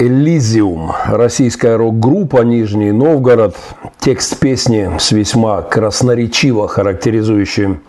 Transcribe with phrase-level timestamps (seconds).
[0.00, 3.56] Элизиум, российская рок-группа Нижний Новгород.
[3.98, 7.82] Текст песни с весьма красноречиво характеризующим,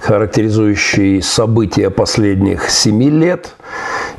[0.00, 3.56] характеризующий события последних семи лет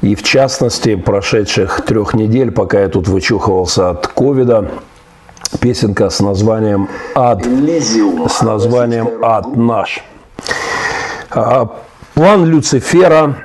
[0.01, 4.69] и, в частности, прошедших трех недель, пока я тут вычухивался от ковида.
[5.60, 7.44] Песенка с названием «Ад».
[7.44, 10.03] Элизиум, с названием «Ад наш».
[11.31, 11.76] А,
[12.13, 13.35] план Люцифера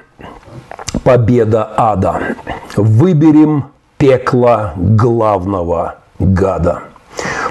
[1.03, 2.37] «Победа ада».
[2.77, 6.83] Выберем пекла главного гада.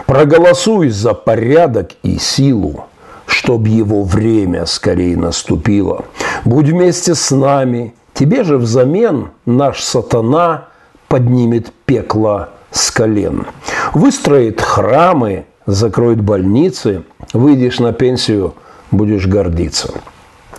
[0.06, 2.86] Проголосуй за порядок и силу,
[3.26, 6.06] чтоб его время скорее наступило.
[6.44, 10.66] Будь вместе с нами, тебе же взамен наш сатана
[11.08, 13.48] поднимет пекло с колен.
[13.94, 17.04] Выстроит храмы, закроет больницы,
[17.34, 18.54] выйдешь на пенсию,
[18.92, 19.94] будешь гордиться.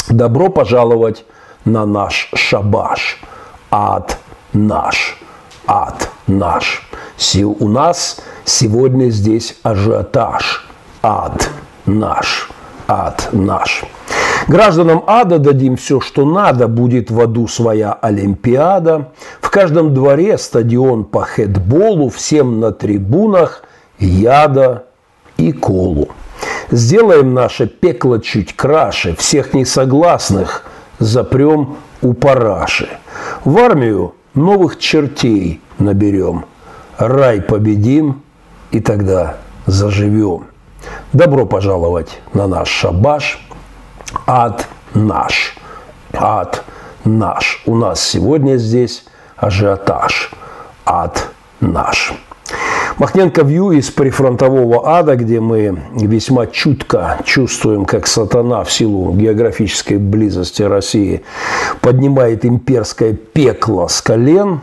[0.09, 1.25] Добро пожаловать
[1.64, 3.20] на наш шабаш,
[3.70, 4.19] ад
[4.53, 5.19] наш
[5.66, 6.88] ад наш.
[7.43, 10.67] У нас сегодня здесь ажиотаж.
[11.03, 11.50] Ад
[11.86, 12.50] наш.
[12.89, 13.84] Ад наш.
[14.48, 19.11] Гражданам ада дадим все, что надо, будет в аду своя Олимпиада.
[19.41, 23.64] В каждом дворе стадион по хедболу, всем на трибунах
[23.98, 24.84] яда
[25.37, 26.11] и колу.
[26.70, 30.64] Сделаем наше пекло чуть краше, всех несогласных
[30.98, 32.89] запрем у параши.
[33.44, 36.45] В армию новых чертей наберем,
[36.98, 38.23] рай победим,
[38.70, 40.45] и тогда заживем.
[41.12, 43.41] Добро пожаловать на наш шабаш.
[44.27, 45.56] Ад наш.
[46.12, 46.65] Ад
[47.05, 47.62] наш.
[47.67, 49.05] У нас сегодня здесь
[49.37, 50.31] ажиотаж.
[50.84, 51.28] Ад
[51.61, 52.12] наш.
[52.98, 59.98] Махненко Вью из прифронтового ада, где мы весьма чутко чувствуем, как сатана в силу географической
[59.98, 61.22] близости России
[61.83, 64.62] поднимает имперское пекло с колен,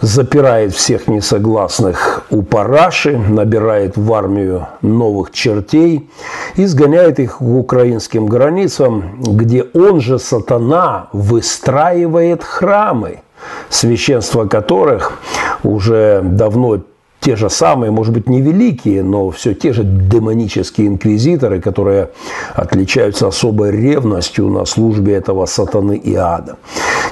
[0.00, 6.08] запирает всех несогласных у параши, набирает в армию новых чертей
[6.54, 13.20] и сгоняет их к украинским границам, где он же, сатана, выстраивает храмы,
[13.68, 15.18] священство которых
[15.62, 16.80] уже давно
[17.26, 22.10] те же самые, может быть, невеликие, но все те же демонические инквизиторы, которые
[22.54, 26.56] отличаются особой ревностью на службе этого сатаны и ада.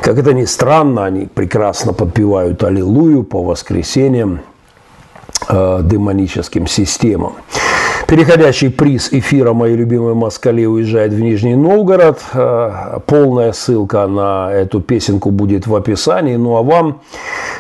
[0.03, 4.43] Как это ни странно, они прекрасно подпевают Аллилуйю по воскресеньям
[5.49, 7.33] э, демоническим системам.
[8.15, 12.21] Переходящий приз эфира «Мои любимые москали» уезжает в Нижний Новгород.
[12.33, 16.37] Э, полная ссылка на эту песенку будет в описании.
[16.37, 17.01] Ну а вам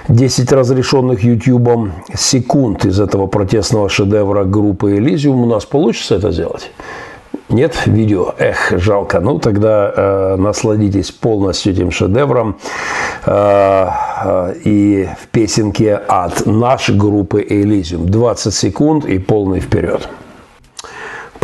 [0.07, 5.43] 10 разрешенных YouTube секунд из этого протестного шедевра группы «Элизиум».
[5.43, 6.71] У нас получится это сделать?
[7.49, 8.33] Нет видео?
[8.39, 9.19] Эх, жалко.
[9.19, 12.59] Ну, тогда э, насладитесь полностью этим шедевром.
[13.27, 13.89] Э,
[14.25, 18.09] э, и в песенке от нашей группы «Элизиум».
[18.09, 20.09] 20 секунд и полный вперед.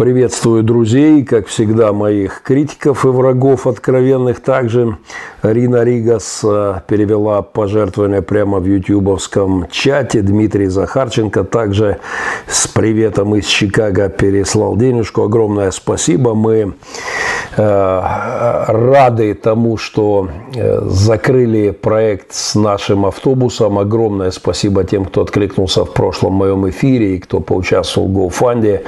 [0.00, 4.40] Приветствую друзей, как всегда, моих критиков и врагов откровенных.
[4.40, 4.96] Также
[5.42, 10.22] Рина Ригас э, перевела пожертвование прямо в ютубовском чате.
[10.22, 11.98] Дмитрий Захарченко также
[12.46, 15.24] с приветом из Чикаго переслал денежку.
[15.24, 16.34] Огромное спасибо.
[16.34, 16.72] Мы
[17.58, 18.02] э,
[18.68, 23.78] рады тому, что э, закрыли проект с нашим автобусом.
[23.78, 28.80] Огромное спасибо тем, кто откликнулся в прошлом моем эфире и кто поучаствовал в GoFundMe.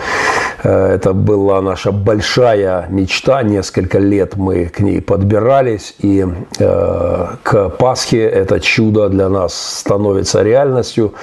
[1.02, 3.42] Это была наша большая мечта.
[3.42, 5.96] Несколько лет мы к ней подбирались.
[5.98, 6.24] И
[6.60, 11.14] э, к Пасхе это чудо для нас становится реальностью.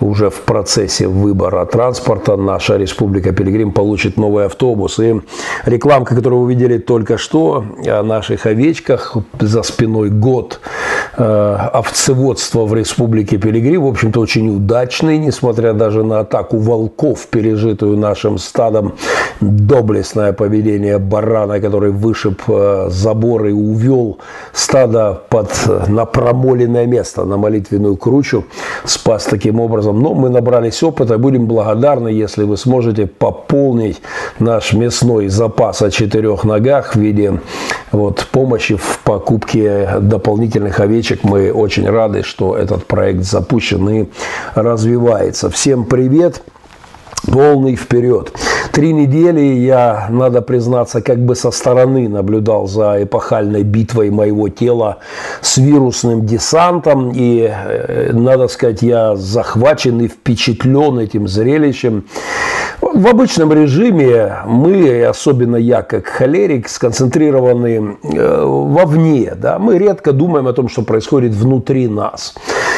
[0.00, 4.98] Уже в процессе выбора транспорта наша Республика Пилигрим получит новый автобус.
[4.98, 5.20] И
[5.66, 10.58] рекламка, которую вы видели только что о наших овечках, за спиной год
[11.16, 17.96] э, овцеводства в Республике Пилигрим, в общем-то, очень удачный, несмотря даже на атаку волков, пережитую
[17.96, 18.94] нашим стадом
[19.40, 24.18] доблестное поведение барана, который вышиб э, забор и увел
[24.52, 28.44] стадо под э, напромоленное место, на молитвенную кручу,
[28.84, 30.00] спас таким образом.
[30.00, 34.00] Но мы набрались опыта, будем благодарны, если вы сможете пополнить
[34.38, 37.40] наш мясной запас о четырех ногах в виде
[37.92, 41.24] вот, помощи в покупке дополнительных овечек.
[41.24, 44.08] Мы очень рады, что этот проект запущен и
[44.54, 45.50] развивается.
[45.50, 46.42] Всем привет!
[47.26, 48.32] полный вперед.
[48.72, 54.98] Три недели я, надо признаться, как бы со стороны наблюдал за эпохальной битвой моего тела
[55.40, 57.12] с вирусным десантом.
[57.14, 62.04] И, э, надо сказать, я захвачен и впечатлен этим зрелищем.
[62.80, 69.34] В обычном режиме мы, особенно я как холерик, сконцентрированы э, вовне.
[69.36, 69.58] Да?
[69.58, 72.34] Мы редко думаем о том, что происходит внутри нас.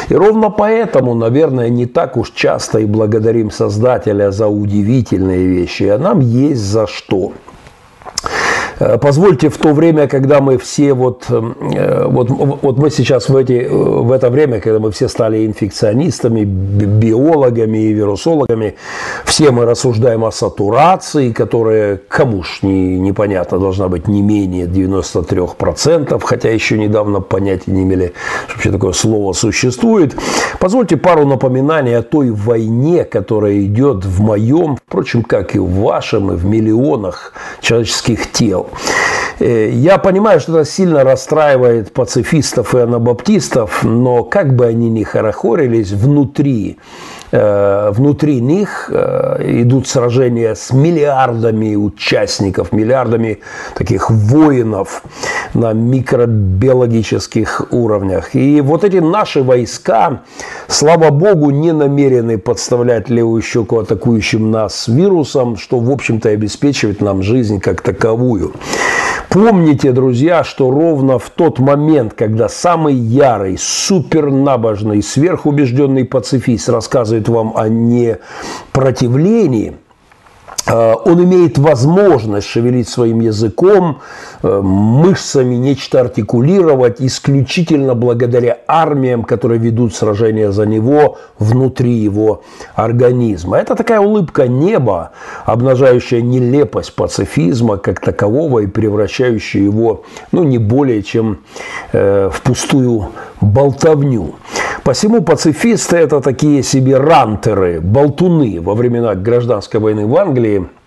[0.09, 5.99] И ровно поэтому, наверное, не так уж часто и благодарим Создателя за удивительные вещи, а
[5.99, 7.33] нам есть за что.
[8.81, 13.37] Э, позвольте, в то время, когда мы все вот, э, вот, вот мы сейчас в,
[13.37, 18.77] эти, э, в это время, когда мы все стали инфекционистами, биологами и вирусологами,
[19.25, 26.19] все мы рассуждаем о сатурации, которая, кому ж не, непонятно, должна быть не менее 93%,
[26.25, 28.15] хотя еще недавно понятия не имели,
[28.47, 30.17] что вообще такое слово существует.
[30.59, 36.33] Позвольте пару напоминаний о той войне, которая идет в моем, впрочем, как и в вашем,
[36.33, 38.70] и в миллионах человеческих тел.
[39.41, 45.03] Э, я понимаю, что это сильно расстраивает пацифистов и анабаптистов, но как бы они ни
[45.03, 46.79] хорохорились, внутри
[47.91, 53.39] внутри них э, идут сражения с миллиардами участников, миллиардами
[53.75, 55.03] таких воинов
[55.55, 58.35] на микробиологических уровнях.
[58.35, 60.23] И вот эти наши войска,
[60.67, 67.23] слава богу, не намерены подставлять левую щеку атакующим нас вирусом, что, в общем-то, обеспечивает нам
[67.23, 68.55] жизнь как таковую.
[69.31, 77.57] Помните, друзья, что ровно в тот момент, когда самый ярый, супернабожный, сверхубежденный пацифист рассказывает вам
[77.57, 79.77] о непротивлении–
[81.05, 84.01] он имеет возможность шевелить своим языком,
[84.43, 92.43] э, мышцами, нечто артикулировать исключительно благодаря армиям, которые ведут сражения за него внутри его
[92.75, 93.59] организма.
[93.59, 95.11] Это такая улыбка неба,
[95.45, 101.41] обнажающая нелепость пацифизма как такового и превращающая его, ну, не более чем
[101.93, 103.09] э, в пустую
[103.41, 104.35] болтовню.
[104.85, 110.67] Посему пацифисты– это такие себе рантеры, болтуны во времена гражданской войны в Англии–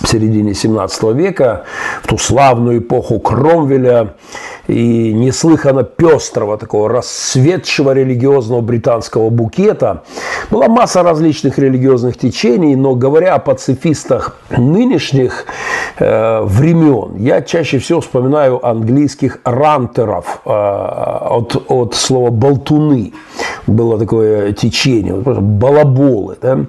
[0.00, 1.64] в середине 17 века,
[2.02, 4.14] в ту славную эпоху Кромвеля
[4.68, 10.02] и неслыханно пестрого, такого расцветшего религиозного британского букета.
[10.50, 15.46] Была масса различных религиозных течений, но говоря о пацифистах нынешних
[15.98, 23.12] э, времен, я чаще всего вспоминаю английских рантеров э, от, от слова «болтуны».
[23.66, 26.36] Было такое течение, балаболы.
[26.40, 26.60] Да?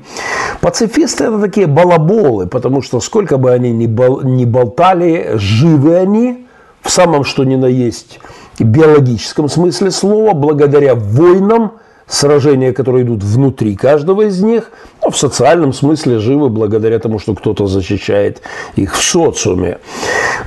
[0.67, 6.45] Пацифисты– это такие балаболы, потому что сколько бы они ни, бол, ни болтали, живы они
[6.81, 8.19] в самом что ни на есть
[8.59, 11.71] биологическом смысле слова, благодаря войнам,
[12.05, 14.71] сражения, которые идут внутри каждого из них,
[15.01, 18.41] но в социальном смысле живы благодаря тому, что кто-то защищает
[18.75, 19.77] их в социуме.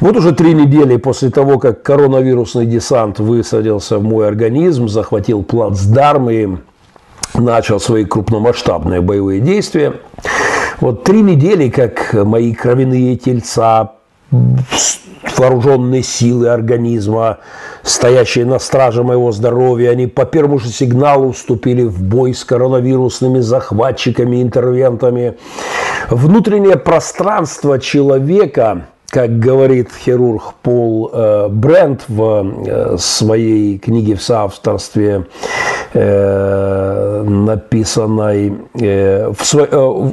[0.02, 6.28] Вот уже три недели после того, как коронавирусный десант высадился в мой организм, захватил плацдарм
[6.28, 6.48] и
[7.34, 9.94] начал свои крупномасштабные боевые действия.
[10.80, 13.92] Вот три недели, как мои кровяные тельца,
[15.36, 17.38] вооруженные силы организма,
[17.82, 23.40] стоящие на страже моего здоровья, они по первому же сигналу вступили в бой с коронавирусными
[23.40, 25.36] захватчиками, интервентами.
[26.08, 35.26] Внутреннее пространство человека– как говорит хирург Пол э, Брент в э, своей книге в соавторстве,
[35.92, 38.54] э, написанной,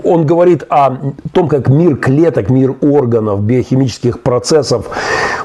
[0.03, 0.97] он говорит о
[1.31, 4.87] том, как мир клеток, мир органов, биохимических процессов,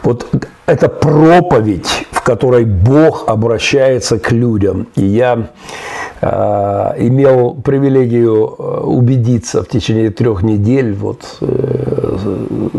[0.02, 0.26] вот
[0.66, 4.88] это проповедь, в которой Бог обращается к людям.
[4.96, 5.50] И я
[6.22, 11.40] имел привилегию убедиться в течение трех недель, вот,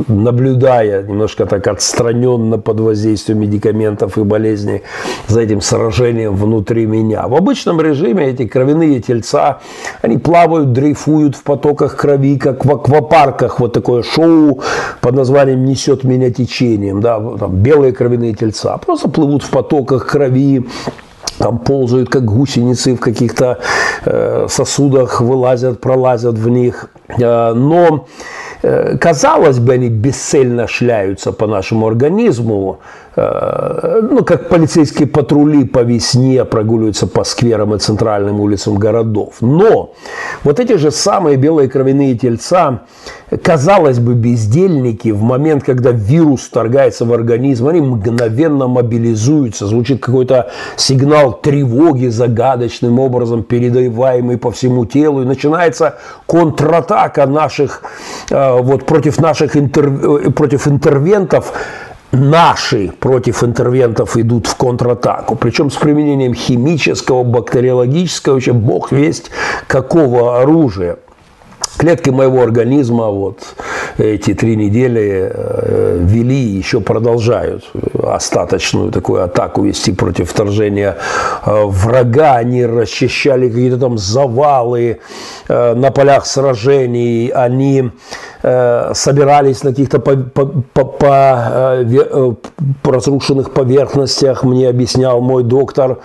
[0.08, 4.84] наблюдая немножко так отстраненно под воздействием медикаментов и болезней
[5.28, 7.28] за этим сражением внутри меня.
[7.28, 9.60] В обычном режиме эти кровяные тельца,
[10.02, 13.60] они плавают, дрейфуют в потоках крови, как в аквапарках.
[13.60, 14.62] Вот такое шоу
[15.02, 17.02] под названием «Несет меня течением».
[17.02, 20.66] Да, там белые кровяные тельца просто плывут в потоках крови,
[21.38, 23.60] там ползают, как гусеницы в каких-то
[24.06, 26.90] э, сосудах, вылазят, пролазят в них.
[27.08, 28.06] Э, но,
[29.00, 36.44] казалось бы, они бесцельно шляются по нашему организму, Э, ну, как полицейские патрули по весне
[36.46, 39.36] прогуливаются по скверам и центральным улицам городов.
[39.42, 39.94] Но
[40.44, 42.82] вот эти же самые белые кровяные тельца,
[43.44, 50.52] казалось бы, бездельники, в момент, когда вирус вторгается в организм, они мгновенно мобилизуются, звучит какой-то
[50.76, 57.84] сигнал тревоги загадочным образом, передаваемый по всему телу, и начинается контратака наших,
[58.32, 61.54] э, вот против наших интер, э, против интервентов,
[62.14, 69.32] наши против интервентов идут в контратаку, причем с применением химического, бактериологического, вообще бог весть
[69.68, 70.98] какого оружия
[71.78, 73.40] клетки моего организма вот,
[73.98, 77.66] эти три недели э, вели еще продолжают
[78.02, 80.98] остаточную такую атаку вести против вторжения
[81.46, 82.36] э, врага.
[82.36, 85.00] Они расчищали какие-то там завалы
[85.48, 87.92] на полях сражений, они
[88.42, 90.46] собирались на каких-то по, по,
[90.84, 92.36] по,
[92.82, 96.00] по разрушенных поверхностях, мне объяснял мой доктор,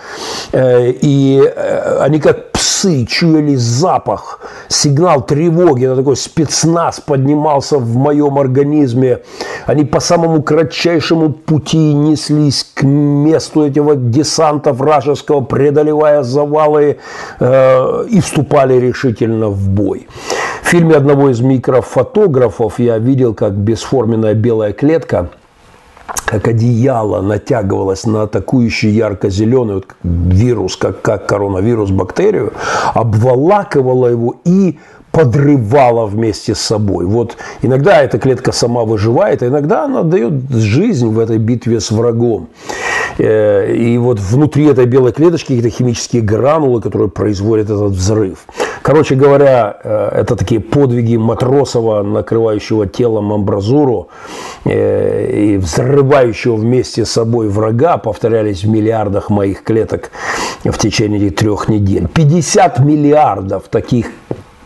[0.53, 1.53] и
[1.99, 9.19] они как псы чуяли запах, сигнал тревоги, это такой спецназ поднимался в моем организме.
[9.65, 16.97] Они по самому кратчайшему пути неслись к месту этого десанта вражеского, преодолевая завалы
[17.39, 20.07] э, и вступали решительно в бой.
[20.63, 25.29] В фильме одного из микрофотографов я видел, как бесформенная белая клетка–
[26.25, 32.53] как одеяло натягивалось на атакующий ярко-зеленый вот, вирус, как, как коронавирус, бактерию,
[32.93, 34.79] обволакивало его и
[35.11, 37.05] подрывала вместе с собой.
[37.05, 41.91] Вот иногда эта клетка сама выживает, а иногда она дает жизнь в этой битве с
[41.91, 42.49] врагом.
[43.17, 48.45] Э, и вот внутри этой белой клеточки какие-то химические гранулы, которые производят этот взрыв.
[48.81, 54.09] Короче говоря, э, это такие подвиги Матросова, накрывающего телом амбразуру
[54.65, 60.11] э, и взрывающего вместе с собой врага, повторялись в миллиардах моих клеток
[60.63, 62.07] в течение трех недель.
[62.07, 64.07] 50 миллиардов таких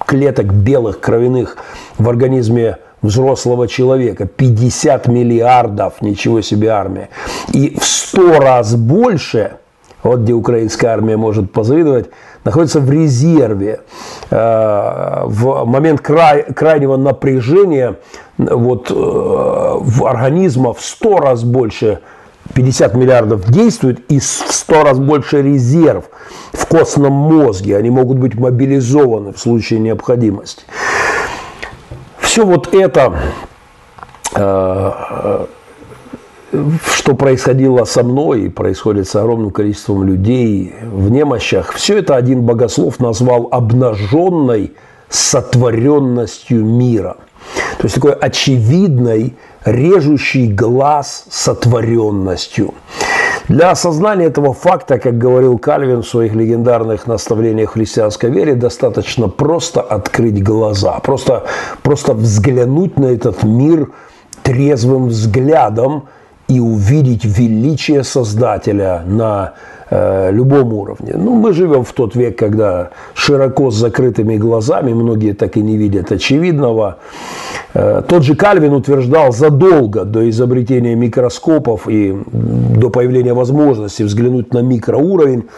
[0.06, 1.58] клеток белых кровяных
[1.98, 4.26] в организме взрослого человека.
[4.26, 7.10] 50 миллиардов, ничего себе армия.
[7.52, 9.58] И в 100 раз больше,
[10.02, 12.10] вот где украинская армия может позавидовать,
[12.44, 13.82] находится в резерве.
[14.30, 17.98] Э, в момент край, крайнего напряжения
[18.38, 22.00] вот, э, в организма в 100 раз больше
[22.54, 26.06] 50 миллиардов действует и в 100 раз больше резерв
[26.52, 27.78] в костном мозге.
[27.78, 30.64] Они могут быть мобилизованы в случае необходимости.
[32.20, 33.14] Все вот это,
[34.36, 35.46] э,
[36.86, 42.44] что происходило со мной и происходит с огромным количеством людей в немощах, все это один
[42.44, 44.74] богослов назвал обнаженной
[45.10, 47.18] сотворенностью мира.
[47.78, 52.74] То есть такой очевидной режущий глаз сотворенностью.
[53.50, 59.82] Для осознания этого факта, как говорил Кальвин в своих легендарных наставлениях христианской вере, достаточно просто
[59.82, 61.44] открыть глаза, просто,
[61.82, 63.90] просто взглянуть на этот мир
[64.44, 66.08] трезвым взглядом
[66.48, 69.54] и увидеть величие Создателя на
[70.32, 71.14] любом уровне.
[71.16, 75.78] Ну, мы живем в тот век, когда широко с закрытыми глазами, многие так и не
[75.78, 76.98] видят очевидного.
[77.74, 84.60] Э, тот же Кальвин утверждал задолго до изобретения микроскопов и до появления возможности взглянуть на
[84.60, 85.50] микроуровень,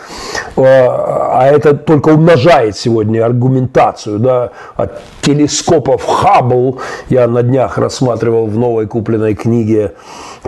[0.55, 8.47] э, а это только умножает сегодня аргументацию, да, от телескопов Хаббл, я на днях рассматривал
[8.47, 9.93] в новой купленной книге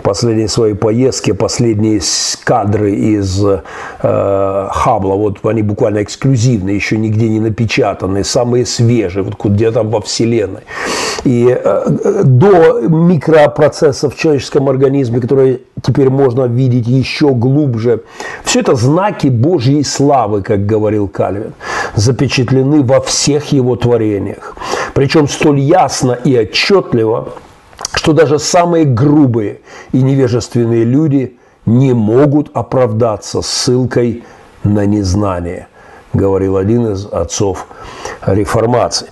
[0.02, 2.00] последней своей поездки, последние
[2.44, 9.34] кадры из э, Хаббла, вот они буквально эксклюзивные, еще нигде не напечатанные, самые свежие, вот
[9.42, 10.62] где-то во Вселенной.
[11.24, 18.02] И э, до микропроцессов в человеческом организме, которые теперь можно видеть еще глубже,
[18.44, 21.52] все это знаки Божьей славы, как говорил Кальвин,
[21.94, 24.56] запечатлены во всех его творениях.
[24.94, 27.28] Причем столь ясно и отчетливо,
[27.94, 29.60] что даже самые грубые
[29.92, 34.24] и невежественные люди не могут оправдаться ссылкой
[34.64, 35.68] на незнание,
[36.12, 37.66] говорил один из отцов
[38.26, 39.08] реформации,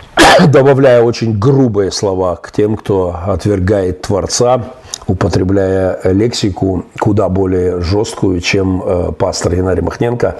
[0.48, 4.64] добавляя очень грубые слова к тем, кто отвергает Творца,
[5.06, 10.36] употребляя лексику куда более жесткую, чем э, пастор Геннадий Махненко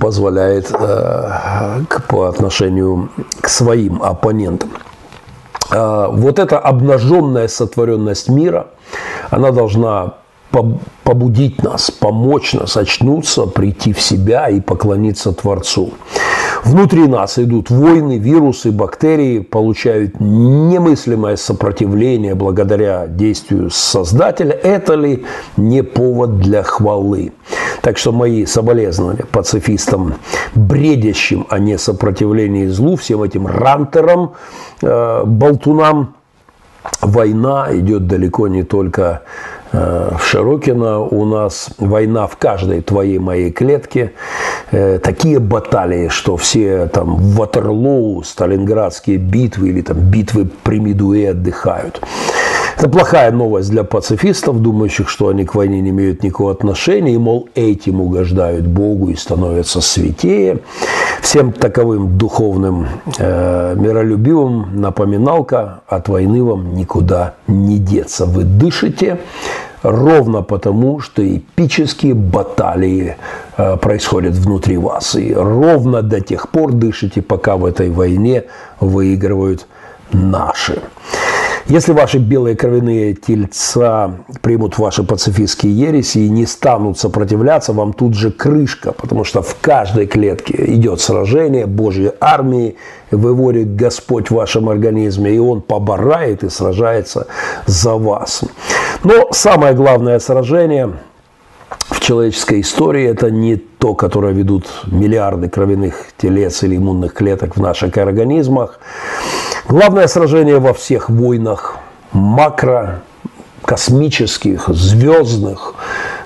[0.00, 3.10] позволяет э, по отношению
[3.40, 4.70] к своим оппонентам.
[5.72, 8.66] Э, вот эта обнаженная сотворенность мира,
[9.30, 10.14] она должна
[11.02, 15.92] побудить нас, помочь нас очнуться, прийти в себя и поклониться Творцу.
[16.64, 24.52] Внутри нас идут войны, вирусы, бактерии, получают немыслимое сопротивление благодаря действию Создателя.
[24.52, 25.24] Это ли
[25.56, 27.32] не повод для хвалы?
[27.80, 30.14] Так что мои соболезнования пацифистам,
[30.54, 34.34] бредящим о несопротивлении злу, всем этим рантерам,
[34.82, 36.14] э, болтунам,
[37.00, 39.22] война идет далеко не только
[39.72, 44.12] в Широкино у нас война в каждой твоей моей клетке.
[44.70, 52.00] Э, такие баталии, что все там Ватерлоу, Сталинградские битвы или там битвы при Медуэ отдыхают.
[52.78, 57.18] Это плохая новость для пацифистов, думающих, что они к войне не имеют никакого отношения, и,
[57.18, 60.58] мол, этим угождают Богу и становятся святее.
[61.20, 62.86] Всем таковым духовным
[63.18, 68.26] э, миролюбивым напоминалка, от войны вам никуда не деться.
[68.26, 69.18] Вы дышите,
[69.82, 73.16] ровно потому, что эпические баталии
[73.56, 75.14] э, происходят внутри вас.
[75.14, 78.44] И ровно до тех пор дышите, пока в этой войне
[78.80, 79.66] выигрывают
[80.12, 80.80] наши.
[81.66, 88.14] Если ваши белые кровяные тельца примут ваши пацифистские ереси и не станут сопротивляться, вам тут
[88.14, 92.76] же крышка, потому что в каждой клетке идет сражение Божьей армии,
[93.10, 97.28] выводит Господь в вашем организме, и Он поборает и сражается
[97.66, 98.42] за вас.
[99.04, 100.90] Но самое главное сражение
[101.90, 107.60] в человеческой истории это не то, которое ведут миллиарды кровяных телец или иммунных клеток в
[107.60, 108.80] наших организмах.
[109.68, 111.76] Главное сражение во всех войнах
[112.12, 113.02] макро,
[113.64, 115.74] космических, звездных.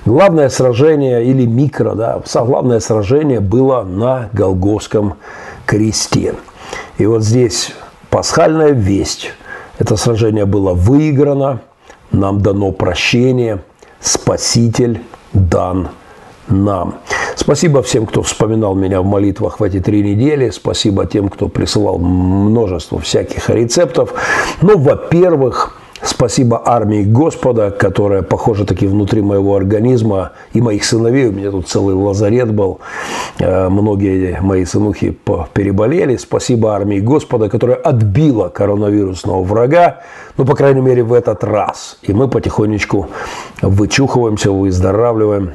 [0.05, 5.15] Главное сражение или микро, да, главное сражение было на Голгофском
[5.65, 6.35] кресте.
[6.97, 7.73] И вот здесь
[8.09, 9.33] пасхальная весть.
[9.77, 11.61] Это сражение было выиграно,
[12.11, 13.61] нам дано прощение,
[13.99, 15.01] Спаситель
[15.33, 15.89] дан
[16.49, 16.95] нам.
[17.35, 20.49] Спасибо всем, кто вспоминал меня в молитвах в эти три недели.
[20.49, 24.13] Спасибо тем, кто присылал множество всяких рецептов.
[24.61, 31.27] Ну, во-первых, Спасибо армии Господа, которая, похоже, таки внутри моего организма и моих сыновей.
[31.27, 32.79] У меня тут целый лазарет был.
[33.39, 35.17] Э, многие мои сынухи
[35.53, 36.15] переболели.
[36.17, 40.01] Спасибо армии Господа, которая отбила коронавирусного врага.
[40.37, 41.97] Ну, по крайней мере, в этот раз.
[42.03, 43.07] И мы потихонечку
[43.61, 45.53] вычухиваемся, выздоравливаем.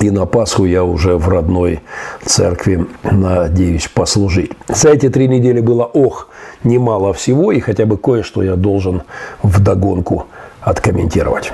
[0.00, 1.80] И на Пасху я уже в родной
[2.24, 4.52] церкви надеюсь послужить.
[4.68, 6.28] За эти три недели было, ох,
[6.62, 9.02] немало всего, и хотя бы кое-что я должен
[9.42, 10.26] вдогонку
[10.60, 11.52] откомментировать.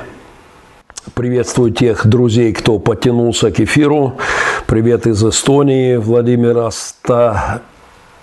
[1.15, 4.15] Приветствую тех друзей, кто подтянулся к эфиру.
[4.67, 6.71] Привет из Эстонии, Владимир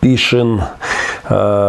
[0.06, 0.60] Остапишин.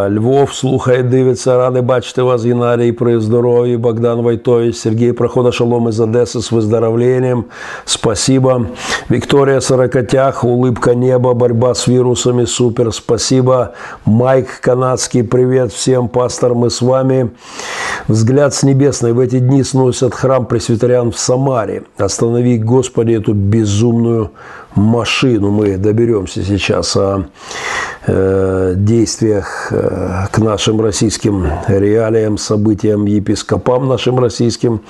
[0.08, 6.00] Львов слухає, дивиться, радий бачити вас, Геннадій, при здоров'ї, Богдан Войтович, Сергей Прохода Шалом из
[6.00, 7.44] Одессы с выздоровлением.
[7.84, 8.66] Спасибо.
[9.10, 13.72] Виктория Сорокотях, улыбка неба, борьба с вирусами, супер, спасибо.
[14.04, 17.30] Майк Канадский, привет всем, пастор, мы с вами.
[18.08, 21.82] Взгляд с небесной в эти дни сносят храм пресвитериан в Самаре.
[21.98, 24.30] Останови, Господи, эту безумную
[24.75, 25.51] машину.
[25.51, 27.25] Мы доберемся сейчас о
[28.07, 34.81] э, действиях э, к нашим российским реалиям, событиям, епископам нашим российским.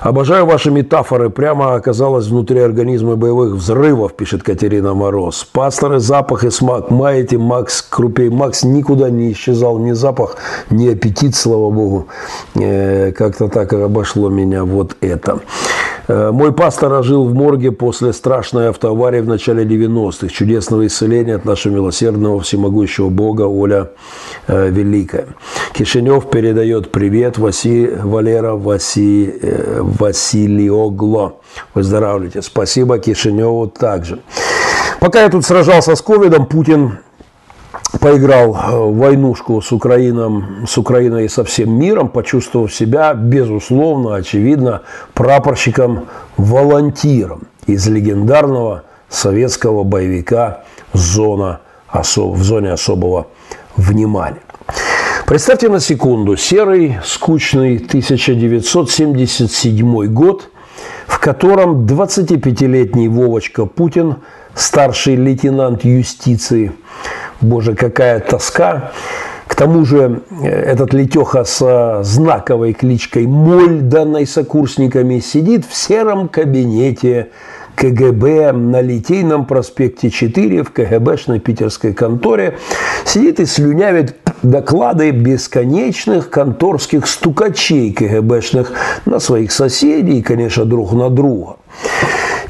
[0.00, 1.28] Обожаю ваши метафоры.
[1.28, 5.46] Прямо оказалось внутри организма боевых взрывов, пишет Катерина Мороз.
[5.52, 6.90] Пасторы, запах и смак.
[6.90, 8.30] Маете, Макс Крупей.
[8.30, 10.36] Макс никуда не исчезал ни запах,
[10.70, 12.06] ни аппетит, слава богу.
[12.54, 15.40] Э, как-то так обошло меня вот это.
[16.10, 20.26] Э, мой пастор жил в морге после страшной автоаварии в начале 90-х.
[20.26, 23.90] Чудесного исцеления от нашего милосердного всемогущего Бога Оля
[24.48, 25.28] э, Великая.
[25.72, 31.38] Кишинев передает привет Васи, Валера Васи, э, Василиогло.
[31.74, 32.42] Выздоравливайте.
[32.42, 34.18] Спасибо Кишиневу также.
[34.98, 36.98] Пока я тут сражался с ковидом, Путин
[38.00, 44.82] поиграл в войнушку с, Украином, с Украиной и со всем миром, почувствовав себя, безусловно, очевидно,
[45.14, 52.34] прапорщиком-волонтиром из легендарного советского боевика «Зона особ...
[52.34, 53.28] в зоне особого
[53.76, 54.40] внимания».
[55.26, 60.48] Представьте на секунду серый, скучный 1977 год,
[61.06, 64.16] в котором 25-летний Вовочка Путин,
[64.54, 66.72] старший лейтенант юстиции,
[67.40, 68.92] Боже, какая тоска.
[69.46, 76.28] К тому же э, этот Летеха с знаковой кличкой Моль, данной сокурсниками, сидит в сером
[76.28, 77.30] кабинете
[77.74, 82.58] КГБ на Литейном проспекте 4 в КГБшной питерской конторе.
[83.04, 88.72] Сидит и слюнявит доклады бесконечных конторских стукачей КГБшных
[89.06, 91.56] на своих соседей и, конечно, друг на друга.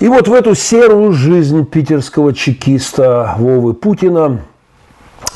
[0.00, 4.40] И вот в эту серую жизнь питерского чекиста Вовы Путина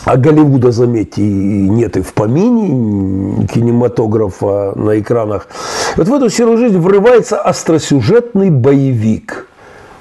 [0.07, 5.49] а Голливуда, заметьте, нет и в помине кинематографа на экранах.
[5.97, 9.49] Вот в эту серую жизнь врывается остросюжетный боевик.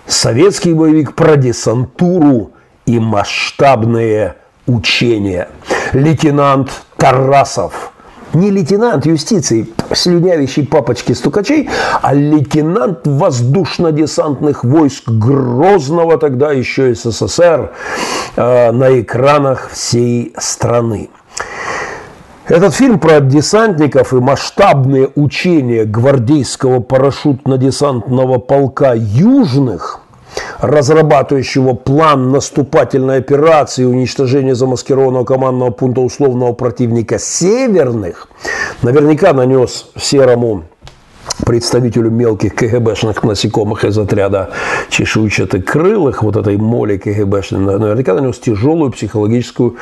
[0.05, 2.51] Советский боевик про десантуру
[2.85, 4.35] и масштабные
[4.67, 5.47] учения.
[5.93, 7.92] Лейтенант Тарасов–
[8.33, 11.69] не лейтенант юстиции, слюнявящий папочки стукачей,
[12.01, 17.71] а лейтенант воздушно-десантных войск Грозного тогда еще СССР
[18.35, 21.09] э, на экранах всей страны.
[22.47, 30.02] Этот фильм про десантников и масштабные учения гвардейского парашютно-десантного полка «Южных»,
[30.59, 38.27] разрабатывающего план наступательной операции уничтожения замаскированного командного пункта условного противника «Северных»,
[38.81, 40.63] наверняка нанес серому
[41.45, 44.51] представителю мелких КГБшных насекомых из отряда
[44.89, 49.75] чешуйчатых крылых, вот этой моли КГБшной, наверняка нанес тяжелую психологическую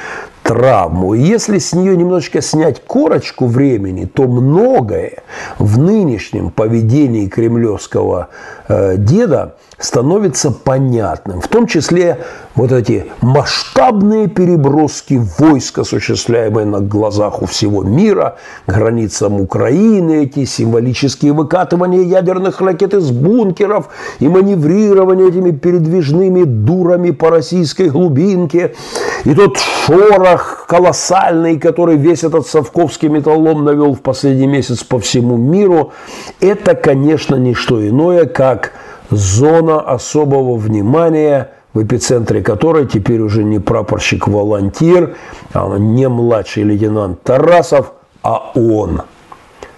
[0.52, 1.14] травму.
[1.14, 5.24] И если с нее немножечко снять корочку времени, то многое
[5.60, 8.28] в нынешнем поведении кремлевского
[8.68, 11.42] э, деда становится понятным.
[11.42, 12.20] В том числе
[12.56, 18.36] вот эти масштабные переброски войск, осуществляемые на глазах у всего мира,
[18.68, 27.30] границам Украины, эти символические выкатывания ядерных ракет из бункеров и маневрирование этими передвижными дурами по
[27.30, 28.76] российской глубинке.
[29.24, 35.38] И тот шорох колоссальный, который весь этот совковский металлом навел в последний месяц по всему
[35.38, 35.92] миру,
[36.40, 38.72] это, конечно, не что иное, как
[39.12, 45.16] зона особого внимания, в эпицентре которой теперь уже не прапорщик-волонтир,
[45.54, 49.04] а не младший лейтенант Тарасов, а он.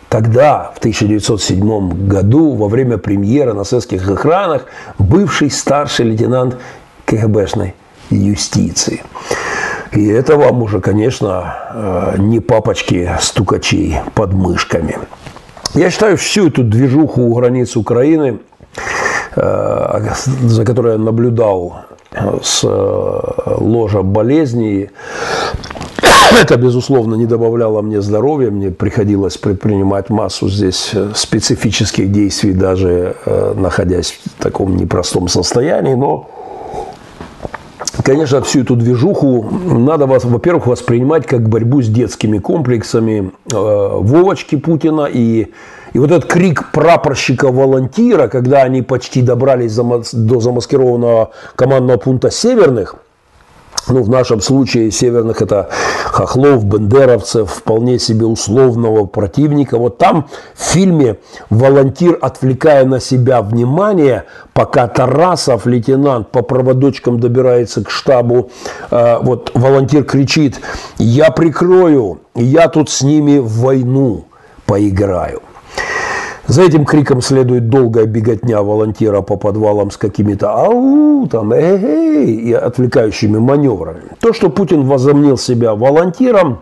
[0.08, 4.66] Тогда, в 1907 году, во время премьеры на советских экранах,
[4.98, 6.58] бывший старший лейтенант
[7.06, 7.76] КГБшной
[8.16, 9.04] юстиции.
[9.92, 14.98] И это вам уже, конечно, э, не папочки стукачей под мышками.
[15.76, 18.40] Я считаю, всю эту движуху у границ Украины
[19.36, 20.02] Э,
[20.44, 21.86] за которой я наблюдал
[22.44, 23.20] с э,
[23.58, 24.92] ложа болезней.
[26.40, 33.16] Это, безусловно, не добавляло мне здоровья, мне приходилось предпринимать массу здесь специфических действий, даже
[33.56, 36.30] находясь в таком непростом состоянии, но
[38.02, 44.56] Конечно, всю эту движуху надо, вас, во-первых, воспринимать как борьбу с детскими комплексами э, Вовочки
[44.56, 45.06] Путина.
[45.06, 45.52] И
[45.94, 52.96] и вот этот крик прапорщика-волонтира, когда они почти добрались до замаскированного командного пункта «Северных»,
[53.88, 55.70] ну, в нашем случае северных это
[56.06, 59.78] Хохлов, Бендеровцев, вполне себе условного противника.
[59.78, 61.18] Вот там в фильме
[61.50, 68.50] волонтир, отвлекая на себя внимание, пока Тарасов, лейтенант, по проводочкам добирается к штабу,
[68.92, 70.60] э, вот волонтир кричит,
[70.98, 74.26] я прикрою, я тут с ними в войну
[74.66, 75.42] поиграю.
[76.48, 82.54] За этим криком следует долгая беготня волонтера по подвалам с какими-то ау, там, эй, и
[82.54, 84.04] отвлекающими маневрами.
[84.20, 86.60] То, что Путин возомнил себя волонтером,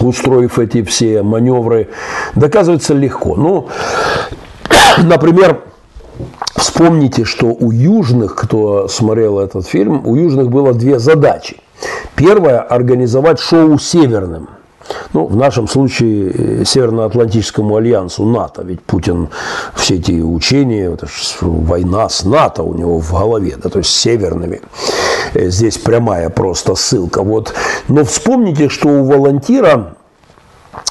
[0.00, 1.88] устроив эти все маневры,
[2.34, 3.36] доказывается легко.
[3.36, 3.68] Ну,
[5.02, 5.60] например,
[6.56, 11.58] вспомните, что у южных, кто смотрел этот фильм, у южных было две задачи.
[12.16, 14.48] Первая– организовать шоу «Северным»,
[15.12, 19.28] ну, в нашем случае э, Североатлантическому альянсу НАТО, ведь Путин
[19.74, 21.06] все эти учения, это
[21.40, 24.60] война с НАТО у него в голове, да, то есть северными.
[25.34, 27.22] Э, здесь прямая просто ссылка.
[27.22, 27.54] Вот.
[27.88, 29.94] Но вспомните, что у волонтера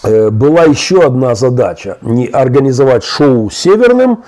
[0.03, 4.23] э, была еще одна задача– не организовать шоу северным,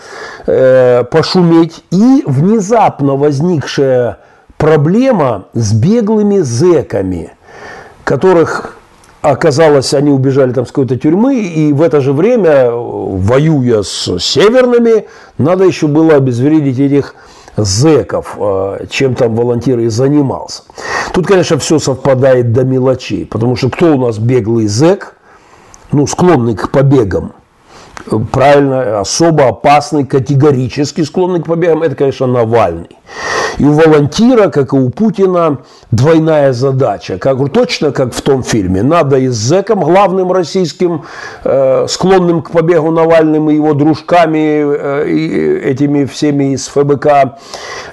[0.45, 4.19] пошуметь, и внезапно возникшая
[4.57, 7.31] проблема с беглыми зеками,
[8.03, 8.78] которых
[9.21, 15.05] оказалось, они убежали там с какой-то тюрьмы, и в это же время, воюя с северными,
[15.37, 17.15] надо еще было обезвредить этих
[17.57, 20.63] зеков, э, чем там волонтер и занимался.
[21.13, 25.15] Тут, конечно, все совпадает до мелочей, потому что кто у нас беглый зек,
[25.91, 27.33] ну, склонный к побегам,
[28.31, 32.89] правильно, особо опасный, категорически склонный к побегам, это, конечно, Навальный.
[33.57, 35.57] И у волонтира, как и у Путина,
[35.91, 37.17] двойная задача.
[37.17, 38.83] Как, точно как в том фильме.
[38.83, 41.03] Надо и с зэком, главным российским,
[41.43, 47.39] э, склонным к побегу Навальным и его дружками, э, и этими всеми из ФБК,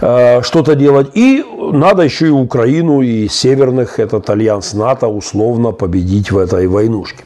[0.01, 1.11] э, что-то делать.
[1.15, 7.25] И надо еще и Украину, и северных, этот альянс НАТО, условно победить в этой войнушке.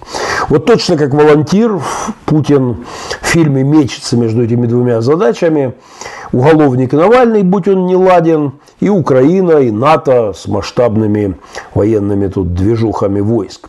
[0.50, 1.80] Вот точно как волонтир,
[2.26, 2.78] Путин
[3.20, 5.74] в фильме мечется между этими двумя задачами.
[6.32, 11.36] Уголовник Навальный, будь он не ладен, и Украина, и НАТО с масштабными
[11.72, 13.68] военными тут движухами войск.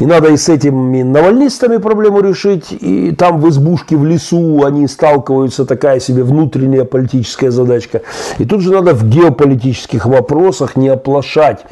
[0.00, 4.88] И надо и с этими навальнистами проблему решить, и там в избушке в лесу они
[4.88, 8.02] сталкиваются, такая себе внутренняя политическая задачка.
[8.38, 11.64] И тут же надо в геополитических вопросах не оплошать.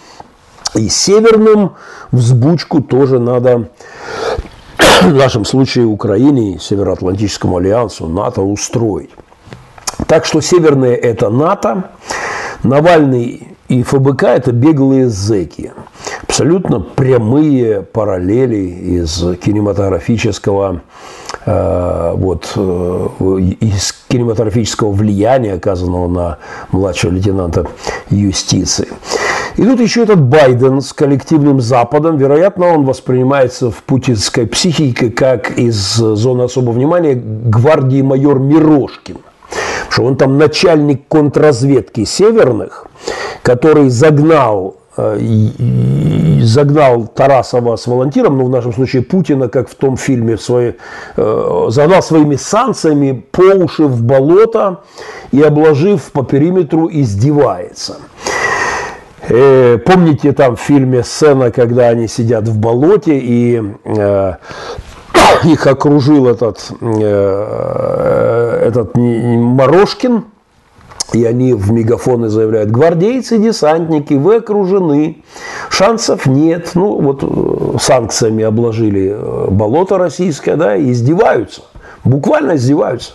[0.75, 1.73] И северным
[2.11, 3.69] взбучку тоже надо
[4.79, 9.11] в нашем случае Украине, Североатлантическому альянсу, НАТО устроить.
[10.07, 11.91] Так что северные– это НАТО,
[12.63, 15.73] Навальный и ФБК– это беглые зэки.
[16.23, 20.81] абсолютно прямые параллели из кинематографического
[21.47, 23.09] э, вот, э,
[23.61, 26.39] из кинематографического влияния, оказанного на
[26.73, 27.67] младшего лейтенанта
[28.11, 28.89] юстиции.
[29.57, 35.59] И тут еще этот Байден с коллективным Западом, вероятно, он воспринимается в путинской психике как
[35.59, 39.19] из зоны особого внимания гвардии майор Мирошкин.
[39.89, 42.89] Что он там начальник контрразведки северных,
[43.43, 45.19] который загнал Э,
[46.43, 50.75] загнал Тарасова с волонтером, ну в нашем случае Путина, как в том фильме, свои,
[51.17, 54.83] э, загнал своими санкциями по уши в болото
[55.33, 57.97] и обложив по периметру издевается.
[59.29, 64.33] Э, помните там в фильме сцена, когда они сидят в болоте и э,
[65.45, 70.25] их окружил этот, э, этот Морошкин,
[71.15, 75.23] и они в мегафоны заявляют, гвардейцы, десантники, вы окружены,
[75.71, 76.73] шансов нет.
[76.75, 81.63] Ну, вот э, санкциями обложили э, болото российское, да, и издеваются.
[82.05, 83.13] Буквально издеваются.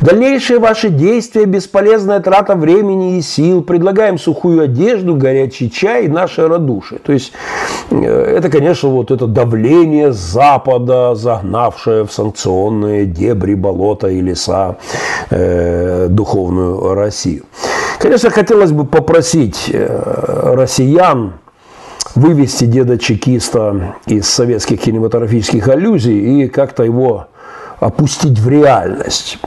[0.00, 3.62] Дальнейшие ваши действия– бесполезная трата времени и сил.
[3.62, 7.00] Предлагаем сухую одежду, горячий чай и наше радушие.
[7.00, 7.32] То есть,
[7.90, 8.04] э,
[8.36, 14.76] это, конечно, вот это давление Запада, загнавшее в санкционные дебри, болота и леса
[15.30, 17.44] э, духовную Россию.
[17.98, 21.32] Конечно, хотелось бы попросить э, россиян
[22.14, 27.26] вывести деда чекиста из советских кинематографических аллюзий и как-то его
[27.80, 29.38] опустить в реальность.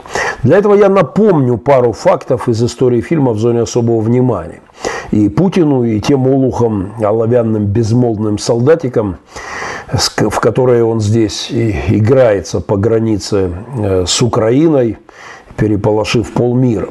[0.43, 4.61] Для этого я напомню пару фактов из истории фильма «В зоне особого внимания».
[5.11, 9.17] И Путину, и тем олухам, оловянным безмолвным солдатикам,
[9.89, 14.97] в которые он здесь играется по границе э, с Украиной,
[15.57, 16.89] переполошив полмира.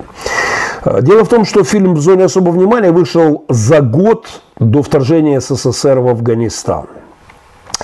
[0.85, 4.27] Э, дело в том, что фильм «В зоне особого внимания» вышел за год
[4.59, 6.87] до вторжения СССР в Афганистан–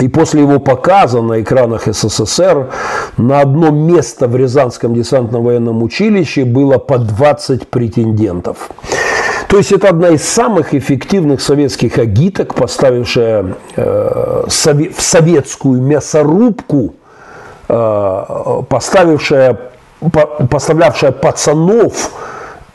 [0.01, 2.71] и после его показа на экранах СССР
[3.17, 8.71] на одно место в Рязанском десантном военном училище было по 20 претендентов.
[9.49, 16.95] То есть это одна из самых эффективных советских агиток, поставившая э, в советскую мясорубку,
[17.69, 19.59] э, поставившая,
[20.51, 22.11] поставлявшая пацанов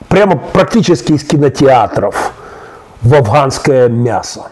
[0.08, 2.32] прямо практически из кинотеатров
[3.02, 4.48] в афганское мясо.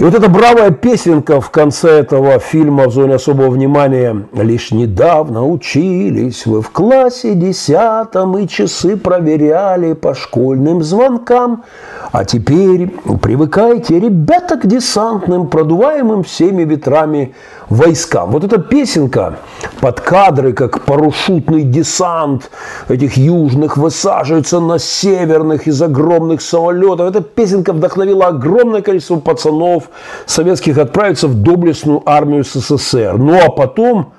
[0.00, 5.46] И вот эта бравая песенка в конце этого фильма в зоне особого внимания «Лишь недавно
[5.46, 11.64] учились вы в классе десятом и часы проверяли по школьным звонкам,
[12.12, 12.88] а теперь
[13.20, 17.34] привыкайте, ребята, к десантным, продуваемым всеми ветрами
[17.68, 18.30] войскам».
[18.30, 19.36] Вот эта песенка
[19.82, 22.50] под кадры, как парашютный десант
[22.88, 27.10] этих южных высаживается на северных из огромных самолетов.
[27.10, 29.89] Эта песенка вдохновила огромное количество пацанов
[30.26, 33.16] советских отправиться в доблестную армию СССР.
[33.18, 34.12] Ну а потом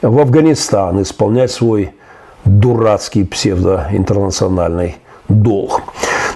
[0.00, 1.94] в Афганистан исполнять свой
[2.44, 4.96] дурацкий псевдоинтернациональный
[5.28, 5.82] долг.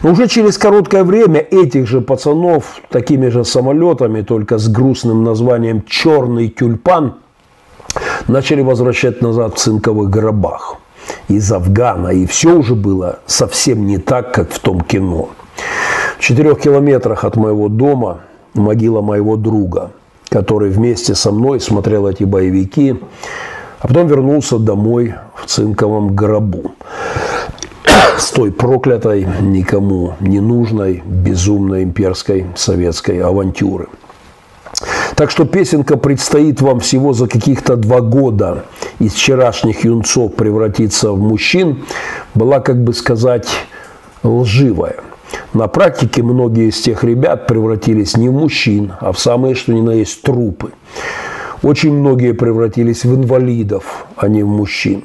[0.03, 5.83] Но уже через короткое время этих же пацанов такими же самолетами, только с грустным названием
[5.87, 7.17] «Черный тюльпан»,
[8.29, 10.77] начали возвращать назад в цинковых гробах
[11.29, 12.09] из Афгана.
[12.09, 15.31] И все уже было совсем не так, как в том кино.
[16.19, 18.21] В четырех километрах от моего дома
[18.57, 19.93] могила моего друга,
[20.29, 22.97] который вместе со мной смотрел эти боевики,
[23.81, 26.73] а потом вернулся домой в цинковом гробу
[28.19, 33.89] с той проклятой, никому не нужной, безумной имперской советской авантюры.
[35.15, 38.65] Так что песенка предстоит вам всего за каких-то два года
[38.99, 41.85] из вчерашних юнцов превратиться в мужчин,
[42.35, 43.49] была, как бы сказать,
[44.23, 44.97] лживая.
[45.53, 49.81] На практике многие из тех ребят превратились не в мужчин, а в самые, что ни
[49.81, 50.73] на есть, трупы.
[51.63, 55.05] Очень многие превратились в инвалидов, а не в мужчин.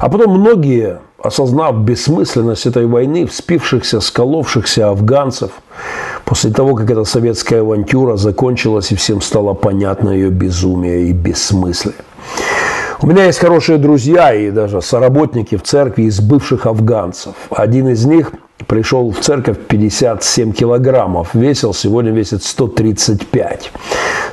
[0.00, 5.50] А потом многие, осознав бессмысленность этой войны, вспившихся, сколовшихся афганцев,
[6.24, 11.94] после того, как эта советская авантюра закончилась и всем стало понятно ее безумие и бессмыслие.
[13.00, 17.34] У меня есть хорошие друзья и даже соработники в церкви из бывших афганцев.
[17.50, 18.32] Один из них
[18.66, 23.72] пришел в церковь 57 килограммов, весил, сегодня весит 135.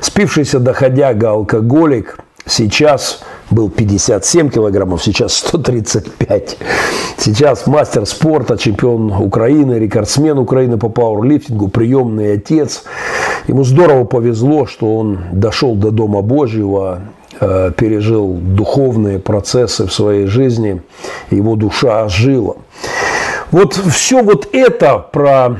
[0.00, 6.58] Спившийся доходяга алкоголик сейчас был 57 килограммов, сейчас 135.
[7.18, 12.84] Сейчас мастер спорта, чемпион Украины, рекордсмен Украины по пауэрлифтингу, приемный отец.
[13.46, 17.02] Ему здорово повезло, что он дошел до Дома Божьего,
[17.44, 20.80] Э, пережил духовные процессы в своей жизни,
[21.30, 22.56] его душа ожила.
[23.52, 25.56] Вот все вот это про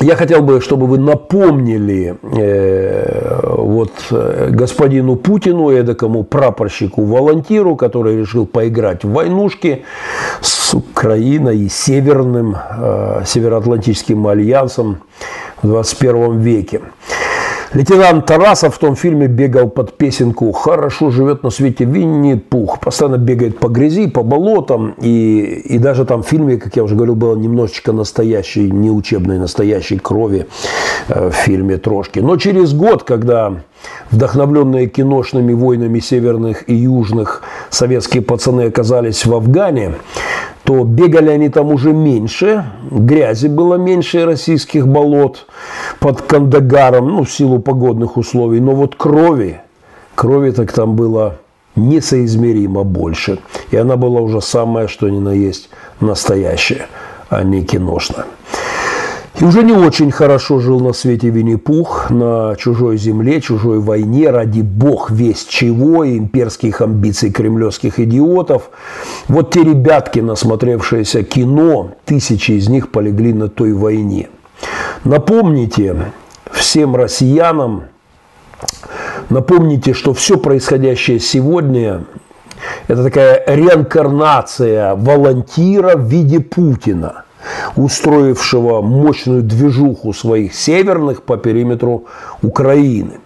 [0.00, 8.18] я хотел бы, чтобы вы напомнили э, вот э, господину Путину, эдакому прапорщику, волонтеру, который
[8.18, 9.84] решил поиграть в войнушки
[10.40, 15.00] с Украиной и Северным, э, Североатлантическим альянсом
[15.62, 16.80] в 21 веке.
[17.72, 22.80] Лейтенант Тарасов в том фильме бегал под песенку «Хорошо живет на свете Винни-Пух».
[22.80, 24.96] Постоянно бегает по грязи, по болотам.
[25.00, 29.38] И, и даже там в фильме, как я уже говорил, было немножечко настоящей, не учебной,
[29.38, 30.48] настоящей крови
[31.06, 32.18] э, в фильме «Трошки».
[32.18, 33.62] Но через год, когда
[34.10, 39.94] вдохновленные киношными войнами северных и южных советские пацаны оказались в Афгане,
[40.70, 45.46] то бегали они там уже меньше, грязи было меньше российских болот
[45.98, 49.62] под Кандагаром, ну, в силу погодных условий, но вот крови,
[50.14, 51.38] крови так там было
[51.74, 53.40] несоизмеримо больше.
[53.72, 56.86] И она была уже самая, что ни на есть, настоящая,
[57.30, 58.26] а не киношная.
[59.40, 64.60] И уже не очень хорошо жил на свете Винни-Пух, на чужой земле, чужой войне, ради
[64.60, 68.70] бог весь чего, имперских амбиций кремлевских идиотов.
[69.28, 74.28] Вот те ребятки, насмотревшиеся кино, тысячи из них полегли на той войне.
[75.04, 76.12] Напомните
[76.52, 77.84] всем россиянам,
[79.30, 82.04] напомните, что все происходящее сегодня–
[82.88, 87.24] это такая реинкарнация волонтира в виде Путина–
[87.76, 92.04] устроившего мощную движуху своих северных по периметру
[92.42, 93.20] Украины.